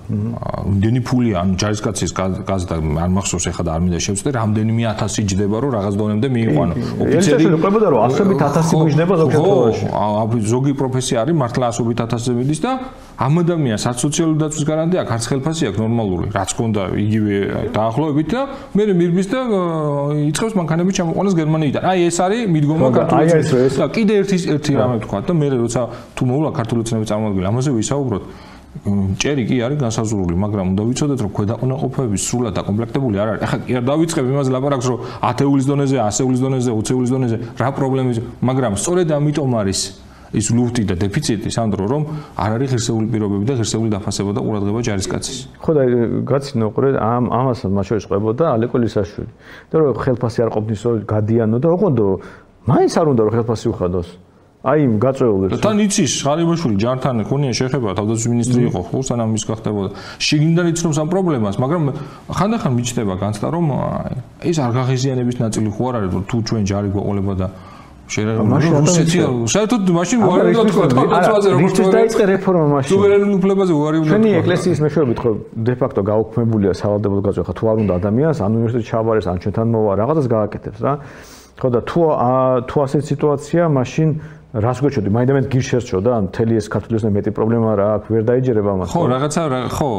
იმდენი 0.76 1.00
ფული 1.08 1.30
ან 1.40 1.48
ჯარისკაცის 1.62 2.12
გაზდა 2.50 2.76
არ 3.06 3.10
მახსოვს 3.16 3.46
ეხლა 3.52 3.64
და 3.66 3.72
არ 3.76 3.82
მინდა 3.86 4.00
შევწდე, 4.06 4.30
რამდენიმე 4.40 4.84
1000 4.92 5.20
იჯდება, 5.24 5.56
რომ 5.64 5.70
რაღაც 5.78 5.94
დონემდე 5.96 6.28
მიიყვანო. 6.36 6.74
ოფიციერი 7.06 7.44
უყურებოდა 7.56 7.88
რომ 7.94 8.00
ასობით 8.08 8.38
1000 8.46 8.80
მიჯდება 8.86 9.16
ზოგიერთ 9.22 9.44
პროფესიაში. 9.46 9.86
ხო, 9.96 10.38
ზოგი 10.52 10.74
პროფესია 10.80 11.18
არის 11.24 11.36
მართლა 11.42 11.66
ასობით 11.72 11.98
1000-ზე 12.04 12.32
მიდის 12.36 12.60
და 12.66 12.72
ამ 13.16 13.40
ადამიანს 13.40 13.84
არ 13.88 13.96
სოციალური 13.96 14.38
დაცვის 14.44 14.66
გარანტია 14.68 15.00
აქვს, 15.06 15.14
არც 15.16 15.26
ხელფასი 15.32 15.64
აქვს 15.70 15.80
ნორმალური, 15.80 16.26
რაც 16.36 16.50
ქონდა 16.60 16.82
იგივე 17.00 17.36
დაახლოებით 17.72 18.28
და 18.36 18.42
მე 18.76 18.84
მირბის 19.00 19.28
და 19.32 19.40
იწევს 20.36 20.54
მანქანები 20.60 20.92
ჩამოყვანას 21.00 21.36
გერმანიიდან. 21.40 21.82
აი 21.96 22.00
ეს 22.12 22.18
არის 22.20 22.42
მიდგომა 22.52 22.88
ქართული. 22.92 23.24
და 23.80 23.86
კიდე 23.96 24.14
ერთი 24.20 24.36
ერთი 24.52 24.72
რამე 24.76 24.96
ვთქვა 25.00 25.20
და 25.24 25.32
მე 25.32 25.48
როცა 25.64 25.82
თუ 26.12 26.22
მოვლა 26.28 26.50
ქართული 26.60 26.82
ცნები 26.84 27.06
წარმოადგენ, 27.08 27.46
ამაზე 27.52 27.70
ვისაუბროთ. 27.80 28.24
ჭერი 29.16 29.44
კი 29.48 29.56
არის 29.64 29.80
განსაზღვრული, 29.80 30.36
მაგრამ 30.36 30.66
უნდა 30.76 30.84
ვიცოდეთ, 30.84 31.20
რომ 31.24 31.32
ქვედაყნაყოფები 31.32 32.18
სრულად 32.20 32.54
დაკომპლექტებული 32.60 33.16
არ 33.24 33.28
არის. 33.32 33.42
ახლა 33.48 33.60
კი 33.64 33.72
არ 33.80 33.86
დავიწყებ 33.88 34.26
იმაზე 34.36 34.50
ლაპარაკს, 34.52 34.88
რომ 34.92 35.00
10 35.24 35.42
ეულის 35.48 35.66
დონეზე, 35.72 35.98
100 36.04 36.20
ეულის 36.20 36.42
დონეზე, 36.44 36.70
20 36.76 36.92
ეულის 36.92 37.12
დონეზე 37.16 37.38
რა 37.56 37.70
პრობლემები, 37.72 38.22
მაგრამ 38.44 38.74
სწორედ 38.76 39.08
ამიტომ 39.16 39.52
არის 39.56 39.80
ის 40.36 40.48
ლუფტი 40.52 40.84
და 40.90 40.96
დეფიციტი 41.00 41.50
სანდრო 41.56 41.86
რომ 41.88 42.04
არ 42.36 42.52
არის 42.56 42.70
ღირსეული 42.76 43.08
პირობები 43.14 43.46
და 43.50 43.54
ღირსეული 43.60 43.90
დაფასება 43.96 44.32
და 44.36 44.42
ყურადღება 44.46 44.80
ჯარისკაცის. 44.88 45.38
ხო 45.64 45.72
და 45.78 45.84
გაცინო 46.28 46.68
ყურე 46.76 46.90
ამ 47.00 47.24
ამასაც 47.32 47.72
მათ 47.72 47.86
შორის 47.90 48.06
ყვებოდა 48.12 48.44
ალეკოლისაშვილი. 48.56 49.32
და 49.72 49.76
რომ 49.80 49.88
ხელფასი 50.04 50.40
არ 50.46 50.50
ყოფნის 50.56 50.82
გადიანო 51.08 51.58
და 51.64 51.68
ოღონდ 51.76 52.00
მაინც 52.68 52.94
არ 53.00 53.08
უნდა 53.14 53.22
რომ 53.26 53.34
ხელფასი 53.36 53.66
უხადოს. 53.74 54.10
აი 54.66 54.80
იმ 54.82 54.94
გაწეულებს. 54.98 55.62
თან 55.62 55.78
იცის 55.86 56.14
ღარიბაშვილი 56.26 56.78
ჯართან 56.82 57.16
ქონია 57.30 57.54
შეხება 57.54 57.94
თავდაცვის 57.94 58.30
ministri 58.34 58.66
იყო 58.66 58.82
ხო 58.90 59.00
სანამ 59.06 59.38
ის 59.38 59.44
გახდებოდა. 59.46 59.90
შიგნიდან 60.26 60.66
იცნობს 60.74 60.98
ამ 61.06 61.08
პრობლემას, 61.14 61.56
მაგრამ 61.62 61.84
ხანდახან 62.34 62.72
მიჩნდება 62.74 63.14
განცდა 63.22 63.48
რომ 63.54 63.66
ეს 64.42 64.58
არ 64.66 64.72
გაღიზიანების 64.74 65.38
ნაწილი 65.38 65.70
ხო 65.70 65.84
არ 65.86 65.96
არის 66.02 66.12
თუ 66.26 66.38
ჩვენ 66.50 66.64
ჯარი 66.66 66.90
გვეყოლება 66.98 67.34
და 67.38 67.48
რუსეთი 68.06 69.20
საერთოდ 69.50 69.90
მაშინ 69.98 70.20
უარი 70.26 70.54
უნდა 70.54 70.64
თქვა 70.70 70.86
თვალსაზრისით 71.26 71.54
როგორ 71.56 71.72
თქო 71.76 71.90
დაიწყე 71.96 72.24
რეფორმა 72.32 72.66
მაშინ? 72.76 72.92
სუვერენულ 72.94 73.32
უფლებაზე 73.40 73.74
უარი 73.76 73.98
უნდა 73.98 74.06
თქვა. 74.06 74.14
ჩვენი 74.14 74.30
ეკლესიის 74.40 74.80
მეშვეობით 74.86 75.18
ხო 75.26 75.32
დე 75.66 75.74
ფაქტო 75.82 76.02
გაუქმებულია 76.10 76.72
სავალდებულო 76.80 77.22
გაწევა 77.26 77.46
ხო 77.50 77.54
თუ 77.58 77.64
არ 77.66 77.78
უნდა 77.82 77.94
ადამიანს 78.00 78.38
ან 78.46 78.52
უნივერსიტეტში 78.56 78.90
ჩაბარეს 78.94 79.26
ან 79.26 79.38
ჩვენთან 79.42 79.68
მოვა 79.74 79.94
რაღაცას 80.02 80.28
გააკეთებს 80.36 80.80
რა. 80.86 80.94
ხო 81.60 81.68
და 81.74 81.80
თუ 81.90 82.00
თუ 82.70 82.78
ასეთ 82.86 83.04
სიტუაცია 83.12 83.64
მაშინ 83.74 84.10
რას 84.56 84.78
გვეჩოდი? 84.86 85.10
მაინდამაინც 85.18 85.48
გიშერჩო 85.52 85.98
და 86.06 86.14
მთელი 86.30 86.54
ეს 86.62 86.68
ქართულიოსნე 86.74 87.10
მეტი 87.10 87.32
პრობლემა 87.36 87.70
რა 87.80 87.88
აქვს? 87.96 88.08
ვერ 88.14 88.24
დაიჯერება 88.30 88.72
მას 88.80 88.88
ხო 88.94 89.02
რაღაცა 89.14 89.42
ხო 89.76 89.92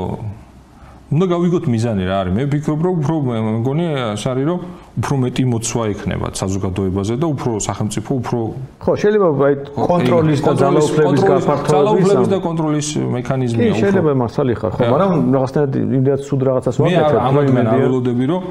უნდა 1.06 1.26
გავიგოთ 1.30 1.64
მიზანი 1.70 2.02
რა 2.02 2.16
არის. 2.20 2.32
მე 2.34 2.42
ვფიქრობ, 2.50 2.80
რომ 2.82 2.94
უფრო 2.98 3.14
მგონი 3.62 3.84
შარი 4.18 4.42
რომ 4.42 4.60
უფრო 4.96 5.14
მეტი 5.22 5.42
მოცვა 5.52 5.82
ექნება 5.94 6.26
საზოგადოებაზე 6.34 7.14
და 7.22 7.26
უფრო 7.30 7.50
სახელმწიფო 7.62 8.10
უფრო 8.20 8.38
ხო, 8.82 8.92
შეიძლება 9.02 9.28
აი 9.46 9.54
კონტროლის 9.86 10.40
და 10.42 10.52
ძალაუფლების 10.66 11.22
გაფართოების 11.30 11.74
ძალაუფლების 11.76 12.28
და 12.34 12.38
კონტროლის 12.42 12.88
მექანიზმი 13.16 13.60
უფრო 13.70 13.78
შეიძლება 13.86 14.12
მასალი 14.26 14.52
ხარ, 14.58 14.72
ხო, 14.74 14.82
მაგრამ 14.96 15.10
რაღაცნაირად 15.36 15.72
იმდენად 15.98 16.20
სულ 16.26 16.40
რაღაცას 16.50 16.76
ვაკეთებ. 16.82 17.14
მე 17.14 17.22
ამათ 17.28 17.46
მე 17.54 17.62
აველოდები 17.76 18.24
რომ 18.26 18.42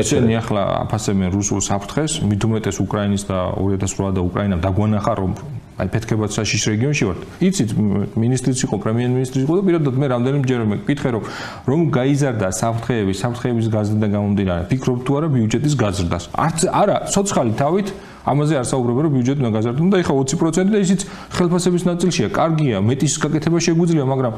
ესენი 0.00 0.34
ახლა 0.40 0.62
აფასებენ 0.88 1.28
რუსულ 1.36 1.60
საფრთხეს, 1.68 2.12
მით 2.24 2.40
უმეტეს 2.48 2.76
უკრაინის 2.88 3.22
და 3.28 3.38
2008 3.60 4.16
და 4.16 4.20
უკრაინამ 4.24 4.60
დაგვანახა 4.64 5.12
რომ 5.20 5.32
აი 5.78 5.88
პეთქებად 5.94 6.30
საშიშ 6.34 6.62
რეგიონში 6.74 7.04
ვართ. 7.06 7.20
იცით, 7.38 7.70
ministrიც 8.18 8.58
იყო, 8.66 8.76
პრემიერ-მინისტრი 8.82 9.40
იყო 9.46 9.52
და 9.58 9.62
პირადად 9.68 9.94
მე 9.94 10.06
რამდენიმეჯერ 10.10 10.62
მეკითხე 10.74 11.10
რომ 11.14 11.22
რომ 11.70 11.80
გაიზარდა 11.94 12.48
საფრთხეები, 12.50 13.12
საფრთხეების 13.14 13.66
გაზრდა 13.70 14.06
გამომდინარე. 14.10 14.62
ფიქრობ 14.74 14.98
თუ 15.06 15.12
არა 15.18 15.28
ბიუჯეტის 15.38 15.74
გაზრდას. 15.78 16.24
არც 16.34 16.58
არა, 16.66 16.96
სოციალური 17.14 17.52
თავით 17.62 17.88
ამაზე 18.26 18.54
არ 18.58 18.66
საუბრობ 18.66 18.96
რომ 19.06 19.10
ბიუჯეტი 19.14 19.40
უნდა 19.42 19.52
გაზარდონ 19.54 19.88
და 19.94 19.96
ეხა 20.02 20.12
20% 20.18 20.68
და 20.74 20.78
ისიც 20.82 21.00
ხელფასების 21.38 21.82
ნაწილშია. 21.86 22.28
კარგია, 22.34 22.76
მეტის 22.82 23.14
გაკეთება 23.22 23.58
შეგვიძლია, 23.62 24.04
მაგრამ 24.04 24.34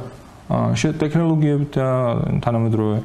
შე 0.51 0.89
ტექნოლოგიები 0.99 1.67
და 1.73 1.87
თანამედროვე 2.45 2.97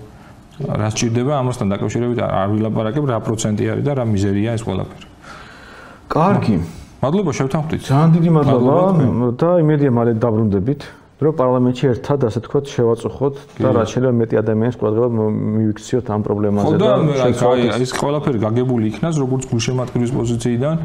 რა 0.55 0.87
სჭირდება 0.93 1.33
ამასთან 1.43 1.67
დაკავშირებით 1.73 2.19
არ 2.25 2.47
ვილაპარაკებ 2.53 3.03
რა 3.11 3.17
პროცენტი 3.27 3.63
არის 3.75 3.83
და 3.85 3.93
რა 3.99 4.05
მიზერია 4.07 4.55
ეს 4.55 4.63
ყველაფერი. 4.63 5.07
კარგი. 6.09 6.57
მადლობა 7.05 7.31
შევთანხმდით. 7.39 7.81
ძალიან 7.85 8.09
დიდი 8.17 8.29
მადლობა 8.35 8.77
და 9.39 9.49
იმედია 9.63 9.91
მალე 9.93 10.11
დაბრუნდებით. 10.25 10.81
რომ 11.15 11.31
პარლამენტში 11.39 11.85
ერთად 11.95 12.25
ასე 12.27 12.39
თქვათ 12.43 12.65
შევაწუხოთ 12.75 13.35
და 13.63 13.69
რა 13.71 13.83
შეიძლება 13.87 14.15
მეტი 14.19 14.35
ადამიანის 14.41 14.75
ყურადღება 14.75 15.07
მივიქციოთ 15.55 16.05
ამ 16.11 16.21
პრობლემაზე 16.27 16.75
და 16.75 16.89
აი 17.55 17.71
ეს 17.79 17.91
ყველაფერი 17.95 18.39
გაგებული 18.43 18.83
იქნას 18.91 19.15
როგორც 19.23 19.47
გულშემატკივრის 19.47 20.11
პოზიციიდან 20.11 20.75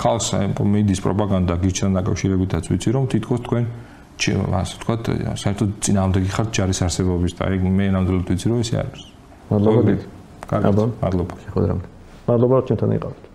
ხალხს 0.00 0.28
მიდის 0.64 1.00
პროპაგანდა 1.04 1.54
გიჩნდა 1.60 1.92
დაკავშირებითაც 2.00 2.64
ვიცი 2.72 2.90
რომ 2.96 3.04
თითქოს 3.12 3.40
თქვენ 3.44 3.64
ასე 4.64 4.74
თქვათ 4.80 5.02
საერთოდ 5.44 5.70
წინააღმდეგი 5.84 6.30
ხართ 6.36 6.48
ჯარის 6.56 6.80
არსებობის 6.88 7.32
და 7.36 7.42
აი 7.52 7.56
მე 7.60 7.86
ნამდვილად 8.00 8.24
ვიცი 8.32 8.46
რომ 8.48 8.58
ესე 8.64 8.76
არის. 8.80 9.02
მადლობა 9.52 9.80
დიდი. 9.88 10.04
კარგი 10.50 10.72
მადლობა. 11.04 11.34
შეხოდრამდე 11.44 11.86
მადლობა 12.28 12.54
რომ 12.56 12.64
ჩვენთან 12.68 12.92
იყავით 12.96 13.29